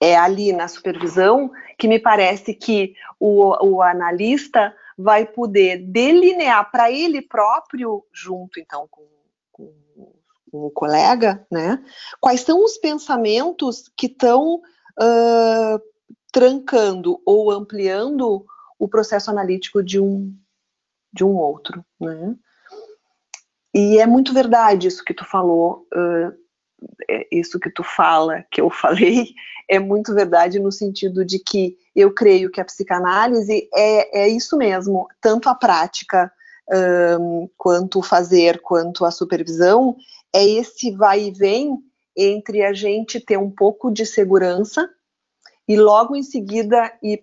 É 0.01 0.17
ali 0.17 0.51
na 0.51 0.67
supervisão 0.67 1.51
que 1.77 1.87
me 1.87 1.99
parece 1.99 2.53
que 2.53 2.95
o, 3.19 3.55
o 3.65 3.81
analista 3.81 4.75
vai 4.97 5.25
poder 5.25 5.77
delinear 5.77 6.69
para 6.71 6.91
ele 6.91 7.21
próprio, 7.21 8.05
junto 8.11 8.59
então 8.59 8.87
com, 8.89 9.07
com, 9.51 9.73
com, 10.51 10.65
o 10.65 10.71
colega, 10.71 11.45
né, 11.51 11.83
quais 12.19 12.41
são 12.41 12.63
os 12.63 12.77
pensamentos 12.77 13.91
que 13.95 14.07
estão 14.07 14.55
uh, 14.55 15.81
trancando 16.31 17.21
ou 17.25 17.51
ampliando 17.51 18.45
o 18.77 18.87
processo 18.87 19.29
analítico 19.29 19.83
de 19.83 19.99
um, 19.99 20.35
de 21.13 21.23
um 21.23 21.35
outro, 21.35 21.85
né? 21.99 22.35
E 23.73 23.99
é 23.99 24.05
muito 24.05 24.33
verdade 24.33 24.87
isso 24.87 25.03
que 25.03 25.13
tu 25.13 25.23
falou, 25.23 25.87
uh, 25.93 26.40
isso 27.31 27.59
que 27.59 27.69
tu 27.69 27.83
fala, 27.83 28.43
que 28.51 28.61
eu 28.61 28.69
falei, 28.71 29.27
é 29.69 29.79
muito 29.79 30.13
verdade 30.13 30.59
no 30.59 30.71
sentido 30.71 31.23
de 31.25 31.39
que 31.39 31.77
eu 31.95 32.13
creio 32.13 32.51
que 32.51 32.61
a 32.61 32.65
psicanálise 32.65 33.69
é, 33.73 34.23
é 34.23 34.27
isso 34.27 34.57
mesmo, 34.57 35.07
tanto 35.21 35.49
a 35.49 35.55
prática 35.55 36.31
um, 37.19 37.49
quanto 37.57 37.99
o 37.99 38.03
fazer, 38.03 38.61
quanto 38.61 39.05
a 39.05 39.11
supervisão, 39.11 39.95
é 40.33 40.43
esse 40.43 40.91
vai 40.91 41.23
e 41.23 41.31
vem 41.31 41.77
entre 42.15 42.63
a 42.63 42.73
gente 42.73 43.19
ter 43.19 43.37
um 43.37 43.49
pouco 43.49 43.91
de 43.91 44.05
segurança 44.05 44.89
e 45.67 45.77
logo 45.77 46.15
em 46.15 46.23
seguida 46.23 46.91
ir 47.01 47.19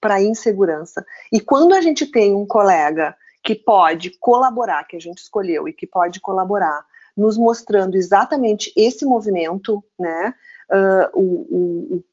para 0.00 0.14
a 0.14 0.22
insegurança. 0.22 1.04
E 1.32 1.40
quando 1.40 1.74
a 1.74 1.80
gente 1.80 2.06
tem 2.06 2.34
um 2.34 2.46
colega 2.46 3.16
que 3.42 3.54
pode 3.54 4.10
colaborar, 4.18 4.84
que 4.84 4.96
a 4.96 5.00
gente 5.00 5.18
escolheu 5.18 5.68
e 5.68 5.72
que 5.72 5.86
pode 5.86 6.20
colaborar, 6.20 6.84
nos 7.18 7.36
mostrando 7.36 7.96
exatamente 7.96 8.72
esse 8.76 9.04
movimento, 9.04 9.84
né? 9.98 10.32
Uh, 10.70 11.20
o, 11.20 11.24
o, 11.50 12.04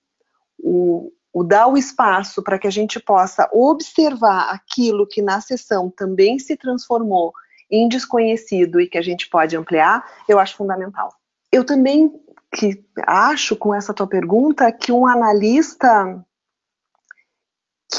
o, 0.59 1.13
o 1.33 1.43
dar 1.43 1.67
o 1.67 1.77
espaço 1.77 2.41
para 2.41 2.57
que 2.57 2.67
a 2.67 2.71
gente 2.71 2.99
possa 2.99 3.47
observar 3.53 4.49
aquilo 4.49 5.05
que 5.05 5.21
na 5.21 5.39
sessão 5.39 5.89
também 5.89 6.39
se 6.39 6.57
transformou 6.57 7.33
em 7.69 7.87
desconhecido 7.87 8.79
e 8.79 8.87
que 8.87 8.97
a 8.97 9.01
gente 9.01 9.29
pode 9.29 9.55
ampliar, 9.55 10.03
eu 10.27 10.39
acho 10.39 10.55
fundamental. 10.55 11.13
Eu 11.51 11.63
também 11.63 12.11
que 12.53 12.83
acho 13.05 13.55
com 13.55 13.73
essa 13.75 13.93
tua 13.93 14.07
pergunta 14.07 14.71
que 14.71 14.91
um 14.91 15.05
analista 15.05 16.25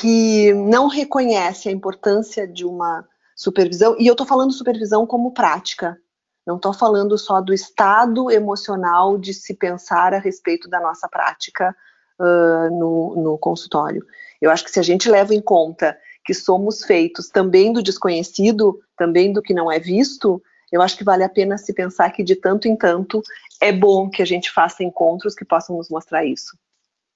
que 0.00 0.52
não 0.54 0.88
reconhece 0.88 1.68
a 1.68 1.72
importância 1.72 2.46
de 2.46 2.64
uma 2.64 3.06
supervisão, 3.34 3.96
e 3.98 4.06
eu 4.06 4.12
estou 4.12 4.26
falando 4.26 4.52
supervisão 4.52 5.06
como 5.06 5.32
prática, 5.32 5.98
não 6.46 6.56
estou 6.56 6.72
falando 6.72 7.18
só 7.18 7.40
do 7.40 7.52
estado 7.52 8.30
emocional 8.30 9.18
de 9.18 9.34
se 9.34 9.54
pensar 9.54 10.14
a 10.14 10.18
respeito 10.18 10.68
da 10.68 10.80
nossa 10.80 11.08
prática 11.08 11.74
uh, 12.20 12.70
no, 12.70 13.16
no 13.16 13.38
consultório. 13.38 14.04
Eu 14.40 14.50
acho 14.50 14.64
que 14.64 14.70
se 14.70 14.78
a 14.78 14.82
gente 14.82 15.10
leva 15.10 15.34
em 15.34 15.40
conta 15.40 15.98
que 16.24 16.32
somos 16.32 16.84
feitos 16.84 17.28
também 17.28 17.72
do 17.72 17.82
desconhecido, 17.82 18.80
também 18.96 19.32
do 19.32 19.42
que 19.42 19.52
não 19.52 19.70
é 19.70 19.78
visto, 19.80 20.40
eu 20.70 20.82
acho 20.82 20.96
que 20.96 21.04
vale 21.04 21.24
a 21.24 21.28
pena 21.28 21.58
se 21.58 21.72
pensar 21.72 22.10
que 22.10 22.22
de 22.22 22.36
tanto 22.36 22.68
em 22.68 22.76
tanto 22.76 23.22
é 23.60 23.72
bom 23.72 24.08
que 24.08 24.22
a 24.22 24.26
gente 24.26 24.50
faça 24.50 24.84
encontros 24.84 25.34
que 25.34 25.44
possam 25.44 25.76
nos 25.76 25.88
mostrar 25.88 26.24
isso. 26.24 26.56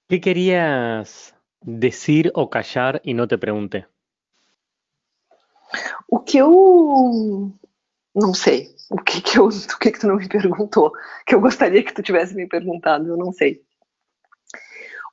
O 0.06 0.08
que 0.10 0.18
querias 0.18 1.32
dizer 1.64 2.30
ou 2.34 2.48
callar 2.48 3.00
e 3.04 3.14
não 3.14 3.26
te 3.26 3.36
perguntei? 3.36 3.84
O 6.08 6.18
que 6.18 6.38
eu 6.38 7.52
não 8.14 8.34
sei. 8.34 8.74
O 8.90 8.96
que 8.96 9.20
que 9.20 9.38
eu, 9.38 9.46
o 9.48 9.78
que 9.78 9.90
que 9.90 9.98
tu 10.00 10.06
não 10.06 10.16
me 10.16 10.28
perguntou? 10.28 10.92
Que 11.26 11.34
eu 11.34 11.40
gostaria 11.40 11.82
que 11.82 11.94
tu 11.94 12.02
tivesse 12.02 12.34
me 12.34 12.46
perguntado, 12.46 13.08
eu 13.08 13.16
não 13.16 13.32
sei. 13.32 13.62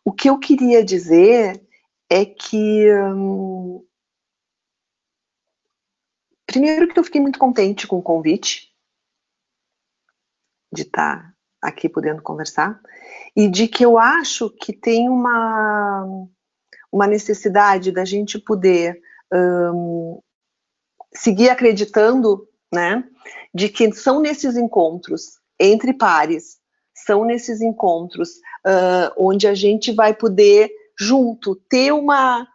O 0.03 0.12
que 0.12 0.29
eu 0.29 0.39
queria 0.39 0.83
dizer 0.83 1.62
é 2.10 2.25
que 2.25 2.91
hum, 2.93 3.86
primeiro 6.45 6.88
que 6.88 6.97
eu 6.97 7.03
fiquei 7.03 7.19
muito 7.19 7.38
contente 7.38 7.86
com 7.86 7.97
o 7.97 8.01
convite 8.01 8.73
de 10.71 10.83
estar 10.83 11.33
aqui 11.62 11.89
podendo 11.89 12.21
conversar 12.21 12.79
e 13.36 13.49
de 13.49 13.67
que 13.67 13.83
eu 13.83 13.97
acho 13.97 14.49
que 14.49 14.71
tem 14.71 15.10
uma 15.10 16.27
uma 16.91 17.05
necessidade 17.05 17.91
da 17.91 18.05
gente 18.05 18.39
poder 18.39 19.01
hum, 19.33 20.21
seguir 21.13 21.49
acreditando, 21.49 22.47
né, 22.73 23.03
de 23.53 23.69
que 23.69 23.91
são 23.93 24.19
nesses 24.19 24.58
encontros 24.58 25.39
entre 25.60 25.93
pares, 25.93 26.58
são 26.93 27.25
nesses 27.25 27.62
encontros 27.62 28.30
uh, 28.65 29.13
onde 29.17 29.47
a 29.47 29.53
gente 29.53 29.91
vai 29.91 30.13
poder 30.13 30.69
junto 30.99 31.56
ter 31.69 31.91
uma 31.91 32.47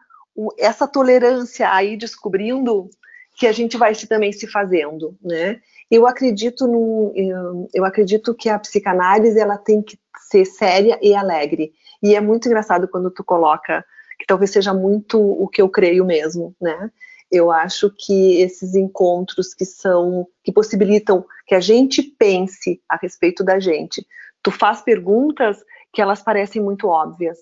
essa 0.59 0.89
tolerância 0.89 1.71
aí 1.71 1.97
descobrindo 1.97 2.89
que 3.37 3.47
a 3.47 3.53
gente 3.53 3.77
vai 3.77 3.95
se, 3.95 4.07
também 4.07 4.33
se 4.33 4.47
fazendo, 4.47 5.17
né? 5.23 5.61
Eu 5.91 6.07
acredito 6.07 6.67
no, 6.67 7.13
eu, 7.15 7.69
eu 7.73 7.85
acredito 7.85 8.35
que 8.35 8.49
a 8.49 8.59
psicanálise 8.59 9.39
ela 9.39 9.59
tem 9.59 9.83
que 9.83 9.99
ser 10.31 10.45
séria 10.45 10.99
e 11.03 11.15
alegre. 11.15 11.73
E 12.03 12.15
é 12.15 12.21
muito 12.21 12.47
engraçado 12.47 12.89
quando 12.89 13.11
tu 13.11 13.23
coloca 13.23 13.85
que 14.19 14.27
talvez 14.27 14.51
seja 14.51 14.73
muito 14.73 15.21
o 15.21 15.49
que 15.49 15.61
eu 15.61 15.69
creio 15.69 16.05
mesmo, 16.05 16.55
né? 16.61 16.91
Eu 17.33 17.51
acho 17.51 17.91
que 17.91 18.43
esses 18.43 18.75
encontros 18.75 19.55
que 19.55 19.65
são 19.65 20.29
que 20.45 20.53
possibilitam 20.53 21.25
que 21.47 21.55
a 21.55 21.61
gente 21.61 22.03
pense 22.03 22.83
a 22.87 22.97
respeito 22.97 23.43
da 23.43 23.59
gente. 23.59 24.07
Tu 24.43 24.51
faz 24.51 24.83
perguntas 24.83 25.65
que 25.91 26.03
elas 26.03 26.23
parecem 26.23 26.61
muito 26.61 26.89
óbvias. 26.89 27.39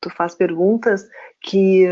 Tu 0.00 0.08
faz 0.10 0.36
perguntas 0.36 1.08
que 1.40 1.86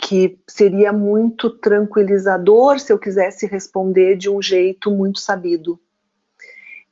que 0.00 0.38
seria 0.48 0.92
muito 0.92 1.50
tranquilizador 1.50 2.78
se 2.78 2.92
eu 2.92 2.98
quisesse 2.98 3.46
responder 3.46 4.16
de 4.16 4.30
um 4.30 4.40
jeito 4.40 4.90
muito 4.90 5.18
sabido. 5.18 5.80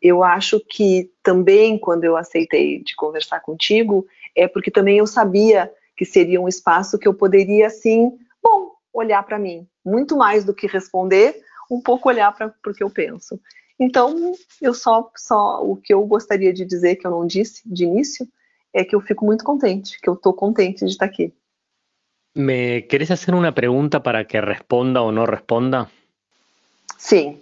Eu 0.03 0.25
acho 0.25 0.59
que 0.59 1.13
também 1.23 1.79
quando 1.79 2.05
eu 2.05 2.17
aceitei 2.17 2.83
de 2.83 2.97
conversar 2.97 3.41
contigo 3.41 4.07
é 4.35 4.49
porque 4.49 4.71
também 4.71 4.99
eu 4.99 5.07
sabia 5.07 5.71
que 5.97 6.05
seria 6.05 6.41
um 6.41 6.49
espaço 6.49 6.99
que 6.99 7.09
eu 7.09 7.15
poderia, 7.15 7.69
assim, 7.69 8.19
bom, 8.43 8.73
olhar 8.93 9.23
para 9.23 9.39
mim. 9.39 9.67
Muito 9.85 10.17
mais 10.17 10.45
do 10.45 10.55
que 10.55 10.67
responder, 10.67 11.41
um 11.71 11.81
pouco 11.81 12.09
olhar 12.09 12.35
para 12.35 12.53
o 12.67 12.75
que 12.75 12.83
eu 12.83 12.91
penso. 12.91 13.41
Então, 13.79 14.35
eu 14.61 14.73
só, 14.73 15.11
só 15.17 15.63
o 15.63 15.77
que 15.77 15.93
eu 15.93 16.05
gostaria 16.07 16.53
de 16.53 16.65
dizer 16.65 16.97
que 16.97 17.07
eu 17.07 17.11
não 17.11 17.27
disse 17.27 17.63
de 17.67 17.85
início 17.85 18.27
é 18.73 18.85
que 18.85 18.95
eu 18.95 19.01
fico 19.01 19.25
muito 19.25 19.45
contente, 19.45 20.01
que 20.01 20.09
eu 20.09 20.15
estou 20.15 20.35
contente 20.35 20.85
de 20.85 20.91
estar 20.91 21.07
aqui. 21.07 21.33
¿Me 22.35 22.83
querés 22.83 23.11
hacer 23.11 23.35
una 23.35 23.53
pregunta 23.53 24.03
para 24.03 24.27
que 24.27 24.41
responda 24.41 25.01
o 25.01 25.11
no 25.11 25.25
responda? 25.25 25.91
Sim. 26.99 27.41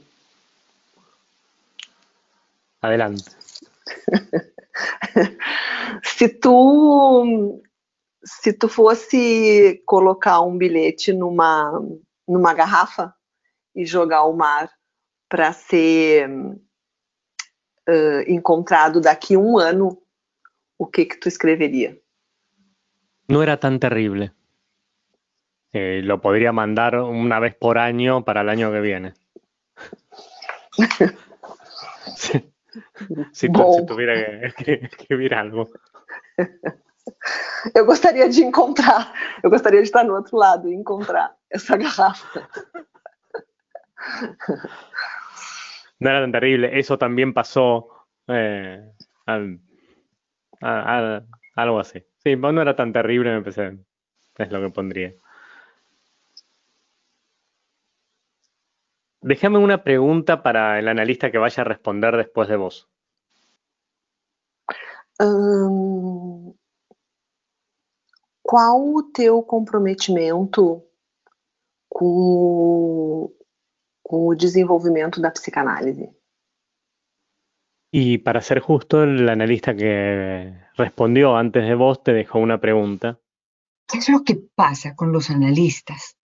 Adelante. 2.81 3.25
se 6.03 6.29
tu 6.29 7.61
se 8.25 8.53
tu 8.53 8.69
fosse 8.69 9.83
colocar 9.85 10.41
um 10.41 10.57
bilhete 10.57 11.13
numa, 11.13 11.81
numa 12.27 12.55
garrafa 12.55 13.15
e 13.75 13.85
jogar 13.85 14.19
ao 14.19 14.33
mar 14.33 14.71
para 15.29 15.53
ser 15.53 16.31
uh, 16.31 18.21
encontrado 18.27 19.01
daqui 19.01 19.37
um 19.37 19.59
ano, 19.59 20.01
o 20.79 20.87
que 20.87 21.05
que 21.05 21.17
tu 21.17 21.29
escreveria? 21.29 21.99
Não 23.29 23.43
era 23.43 23.57
tão 23.57 23.79
terrível. 23.79 24.31
Eh, 25.73 26.03
lo 26.05 26.21
podría 26.21 26.53
mandar 26.53 27.01
una 27.01 27.41
vez 27.41 27.55
por 27.57 27.79
año 27.79 28.25
para 28.25 28.43
el 28.43 28.49
año 28.49 28.71
que 28.71 28.81
viene. 28.81 29.15
si, 32.17 32.33
si, 33.33 33.49
si, 33.49 33.87
tuviera 33.87 34.53
que 34.53 34.73
escribir 34.85 35.35
algo. 35.35 35.71
Eu 37.75 37.85
gostaria 37.87 38.29
de 38.29 38.43
encontrar, 38.43 39.13
eu 39.43 39.51
gostaria 39.51 39.81
de 39.81 39.87
estar 39.87 40.05
no 40.05 40.15
outro 40.15 40.37
lado 40.37 40.69
e 40.69 40.75
encontrar 40.75 41.35
essa 41.51 41.77
garrafa. 41.77 42.49
No 46.01 46.11
era 46.11 46.21
tan 46.21 46.33
terrible. 46.33 46.79
Eso 46.79 46.99
también 46.99 47.33
pasó 47.33 47.89
eh, 48.29 48.93
al, 49.27 49.61
a, 50.61 50.99
a, 51.17 51.23
algo 51.57 51.81
así. 51.81 52.05
Sí, 52.23 52.37
no 52.37 52.61
era 52.61 52.77
tan 52.77 52.93
terrible, 52.93 53.33
me 53.33 53.43
pensé. 53.43 53.79
Es 54.37 54.51
lo 54.51 54.61
que 54.61 54.71
pondría. 54.71 55.15
Déjame 59.23 59.57
una 59.59 59.83
pregunta 59.83 60.43
para 60.43 60.79
el 60.79 60.87
analista 60.89 61.31
que 61.31 61.39
vaya 61.39 61.63
a 61.63 61.65
responder 61.65 62.17
después 62.17 62.47
de 62.49 62.57
vos. 62.57 62.91
Hum, 65.19 66.14
qual 68.55 68.95
o 68.95 69.03
teu 69.03 69.43
comprometimento 69.43 70.85
com 71.89 72.07
o, 72.07 73.33
com 74.01 74.29
o 74.29 74.37
desenvolvimento 74.37 75.21
da 75.21 75.33
psicanálise? 75.33 76.09
Y 77.93 78.19
para 78.19 78.41
ser 78.41 78.61
justo, 78.61 79.03
el 79.03 79.29
analista 79.29 79.75
que 79.75 80.55
respondió 80.77 81.37
antes 81.37 81.67
de 81.67 81.75
vos 81.75 82.01
te 82.05 82.13
dejó 82.13 82.39
una 82.39 82.61
pregunta. 82.61 83.19
¿Qué 83.89 83.99
es 83.99 84.09
lo 84.09 84.23
que 84.23 84.37
pasa 84.55 84.95
con 84.95 85.11
los 85.11 85.31
analistas 85.31 86.17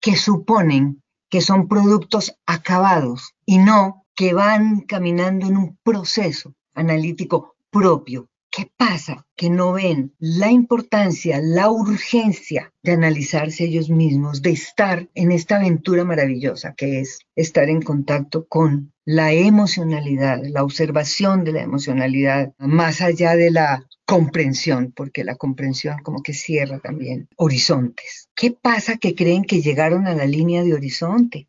que 0.00 0.16
suponen 0.16 1.02
que 1.28 1.42
son 1.42 1.68
productos 1.68 2.34
acabados 2.46 3.34
y 3.44 3.58
no 3.58 4.06
que 4.14 4.32
van 4.32 4.80
caminando 4.86 5.48
en 5.48 5.58
un 5.58 5.78
proceso 5.82 6.54
analítico 6.72 7.56
propio? 7.68 8.31
¿Qué 8.54 8.70
pasa? 8.76 9.26
Que 9.34 9.48
no 9.48 9.72
ven 9.72 10.14
la 10.18 10.50
importancia, 10.50 11.40
la 11.42 11.70
urgencia 11.70 12.70
de 12.82 12.92
analizarse 12.92 13.64
ellos 13.64 13.88
mismos, 13.88 14.42
de 14.42 14.50
estar 14.50 15.08
en 15.14 15.32
esta 15.32 15.56
aventura 15.56 16.04
maravillosa 16.04 16.74
que 16.74 17.00
es 17.00 17.20
estar 17.34 17.70
en 17.70 17.80
contacto 17.80 18.46
con 18.46 18.92
la 19.06 19.32
emocionalidad, 19.32 20.42
la 20.44 20.64
observación 20.64 21.44
de 21.44 21.52
la 21.52 21.62
emocionalidad, 21.62 22.52
más 22.58 23.00
allá 23.00 23.36
de 23.36 23.52
la 23.52 23.86
comprensión, 24.04 24.92
porque 24.94 25.24
la 25.24 25.36
comprensión 25.36 26.00
como 26.02 26.22
que 26.22 26.34
cierra 26.34 26.78
también 26.78 27.30
horizontes. 27.36 28.28
¿Qué 28.34 28.50
pasa 28.50 28.98
que 28.98 29.14
creen 29.14 29.44
que 29.44 29.62
llegaron 29.62 30.06
a 30.06 30.14
la 30.14 30.26
línea 30.26 30.62
de 30.62 30.74
horizonte? 30.74 31.48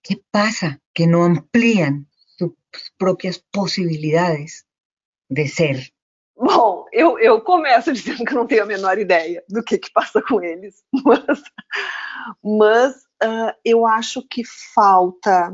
¿Qué 0.00 0.18
pasa 0.30 0.80
que 0.94 1.06
no 1.06 1.26
amplían 1.26 2.08
sus 2.38 2.52
propias 2.96 3.44
posibilidades 3.50 4.66
de 5.28 5.46
ser? 5.46 5.92
Bom, 6.38 6.86
eu, 6.92 7.18
eu 7.18 7.40
começo 7.40 7.92
dizendo 7.92 8.24
que 8.24 8.32
eu 8.32 8.38
não 8.38 8.46
tenho 8.46 8.62
a 8.62 8.66
menor 8.66 8.96
ideia 8.96 9.42
do 9.48 9.62
que, 9.62 9.76
que 9.76 9.90
passa 9.92 10.22
com 10.22 10.40
eles, 10.40 10.76
mas, 11.04 11.42
mas 12.42 12.96
uh, 13.24 13.52
eu 13.64 13.84
acho 13.86 14.22
que 14.22 14.42
falta 14.74 15.52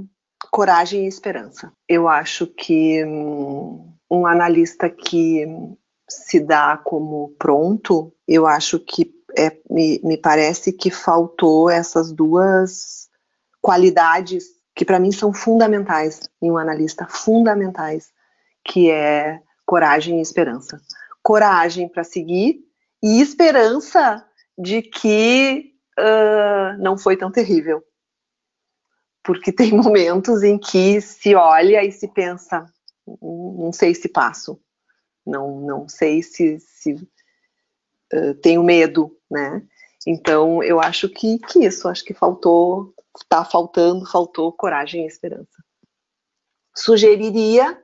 coragem 0.50 1.04
e 1.04 1.08
esperança. 1.08 1.72
Eu 1.88 2.06
acho 2.06 2.46
que 2.46 3.02
um, 3.04 3.94
um 4.10 4.26
analista 4.26 4.90
que 4.90 5.46
se 6.08 6.38
dá 6.38 6.76
como 6.76 7.34
pronto, 7.38 8.12
eu 8.28 8.46
acho 8.46 8.78
que 8.78 9.10
é, 9.36 9.56
me, 9.70 10.00
me 10.04 10.18
parece 10.18 10.70
que 10.72 10.90
faltou 10.90 11.70
essas 11.70 12.12
duas 12.12 13.08
qualidades 13.60 14.44
que 14.76 14.84
para 14.84 15.00
mim 15.00 15.12
são 15.12 15.32
fundamentais 15.32 16.28
em 16.42 16.50
um 16.50 16.58
analista, 16.58 17.06
fundamentais, 17.08 18.12
que 18.64 18.90
é 18.90 19.40
coragem 19.64 20.18
e 20.18 20.22
esperança. 20.22 20.80
Coragem 21.22 21.88
para 21.88 22.04
seguir 22.04 22.64
e 23.02 23.20
esperança 23.20 24.26
de 24.56 24.82
que 24.82 25.74
uh, 25.98 26.80
não 26.82 26.96
foi 26.96 27.16
tão 27.16 27.30
terrível. 27.30 27.82
Porque 29.22 29.52
tem 29.52 29.72
momentos 29.76 30.42
em 30.42 30.58
que 30.58 31.00
se 31.00 31.34
olha 31.34 31.84
e 31.84 31.92
se 31.92 32.08
pensa, 32.08 32.66
não 33.20 33.72
sei 33.72 33.94
se 33.94 34.08
passo, 34.08 34.60
não, 35.26 35.60
não 35.60 35.88
sei 35.88 36.22
se, 36.22 36.58
se 36.60 36.94
uh, 36.94 38.34
tenho 38.42 38.62
medo, 38.62 39.16
né? 39.30 39.62
Então 40.06 40.62
eu 40.62 40.80
acho 40.80 41.08
que, 41.08 41.38
que 41.38 41.64
isso, 41.64 41.88
acho 41.88 42.04
que 42.04 42.12
faltou, 42.12 42.94
está 43.16 43.44
faltando, 43.44 44.10
faltou 44.10 44.52
coragem 44.52 45.04
e 45.04 45.06
esperança. 45.06 45.64
Sugeriria 46.76 47.82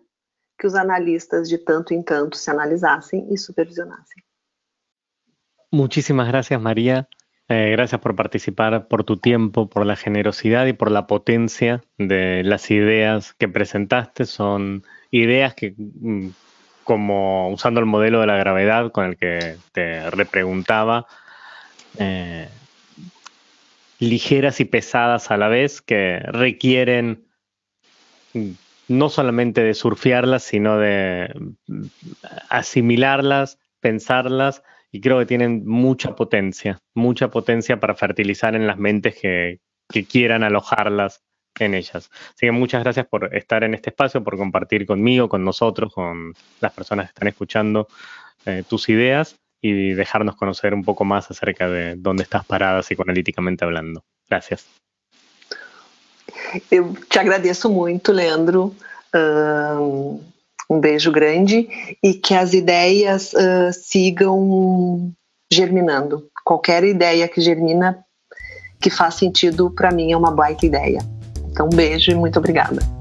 que 0.61 0.67
os 0.67 0.75
analistas 0.75 1.49
de 1.49 1.57
tanto 1.57 1.95
em 1.95 2.03
tanto 2.03 2.37
se 2.37 2.51
analisassem 2.51 3.27
e 3.33 3.39
supervisionassem. 3.39 4.23
Muchísimas 5.73 6.29
gracias, 6.29 6.61
María. 6.61 7.09
Eh, 7.49 7.71
gracias 7.73 8.01
por 8.01 8.15
participar, 8.15 8.87
por 8.87 9.03
tu 9.03 9.17
tiempo, 9.17 9.71
por 9.71 9.87
la 9.87 9.97
generosidad 9.97 10.67
y 10.67 10.75
por 10.75 10.91
la 10.91 11.07
potencia 11.07 11.83
de 11.97 12.43
las 12.45 12.71
ideas 12.71 13.33
que 13.33 13.49
presentaste. 13.49 14.27
Son 14.27 14.85
ideas 15.11 15.55
que, 15.55 15.75
mm, 15.77 16.29
como 16.85 17.51
usando 17.51 17.81
el 17.81 17.87
modelo 17.87 18.21
de 18.21 18.27
la 18.27 18.37
gravedad 18.37 18.93
con 18.93 19.07
el 19.07 19.17
que 19.17 19.57
te 19.73 20.11
repreguntaba, 20.11 21.07
eh, 21.99 22.49
ligeras 23.99 24.61
y 24.61 24.67
pesadas 24.67 25.31
a 25.31 25.39
la 25.39 25.49
vez, 25.49 25.81
que 25.81 26.19
requieren 26.19 27.25
no 28.91 29.09
solamente 29.09 29.63
de 29.63 29.75
surfearlas, 29.75 30.43
sino 30.43 30.77
de 30.77 31.33
mm, 31.69 31.85
asimilarlas, 32.49 33.59
pensarlas, 33.79 34.65
y 34.91 35.01
creo 35.01 35.21
que 35.21 35.27
tienen 35.27 35.65
mucha 35.65 36.17
potencia, 36.17 36.81
mucha 36.93 37.31
potencia 37.31 37.79
para 37.79 37.95
fertilizar 37.95 38.57
en 38.57 38.67
las 38.67 38.79
mentes 38.79 39.15
que, 39.17 39.61
quieran 40.09 40.45
alojarlas 40.45 41.25
en 41.59 41.75
ellas. 41.75 42.11
Así 42.13 42.47
que 42.47 42.53
muchas 42.53 42.85
gracias 42.85 43.07
por 43.07 43.35
estar 43.35 43.65
en 43.65 43.75
este 43.75 43.91
espacio, 43.91 44.23
por 44.23 44.37
compartir 44.37 44.87
conmigo, 44.87 45.29
con 45.29 45.45
nosotros, 45.45 45.93
con 45.93 46.33
las 46.61 46.73
personas 46.73 47.07
que 47.07 47.11
están 47.11 47.29
escuchando 47.29 47.89
eh, 48.47 48.63
tus 48.69 48.89
ideas 48.89 49.37
y 49.61 49.93
dejarnos 49.95 50.37
conocer 50.37 50.75
un 50.75 50.85
poco 50.85 51.05
más 51.05 51.29
acerca 51.31 51.69
de 51.69 51.97
dónde 51.97 52.23
estás 52.23 52.47
parada 52.47 52.83
psicoanalíticamente 52.83 53.65
hablando. 53.65 54.05
Gracias. 54.29 54.90
Eu 56.71 56.95
te 57.09 57.19
agradeço 57.19 57.69
muito, 57.71 58.13
Leandro. 58.13 58.75
Um, 59.15 60.21
beijo 60.79 61.11
grande 61.11 61.69
e 62.03 62.15
que 62.15 62.33
as 62.33 62.53
ideias 62.53 63.33
uh, 63.33 63.73
sigam 63.73 65.11
germinando. 65.53 66.29
Qualquer 66.45 66.85
ideia 66.85 67.27
que 67.27 67.41
germina, 67.41 67.99
que 68.81 68.89
faz 68.89 69.15
sentido, 69.15 69.71
para 69.71 69.91
mim 69.91 70.13
é 70.13 70.17
uma 70.17 70.31
baita 70.31 70.65
ideia. 70.65 71.01
Então, 71.51 71.67
um 71.67 71.77
beijo 71.77 72.13
e 72.13 72.15
muito 72.15 72.39
obrigada. 72.39 73.00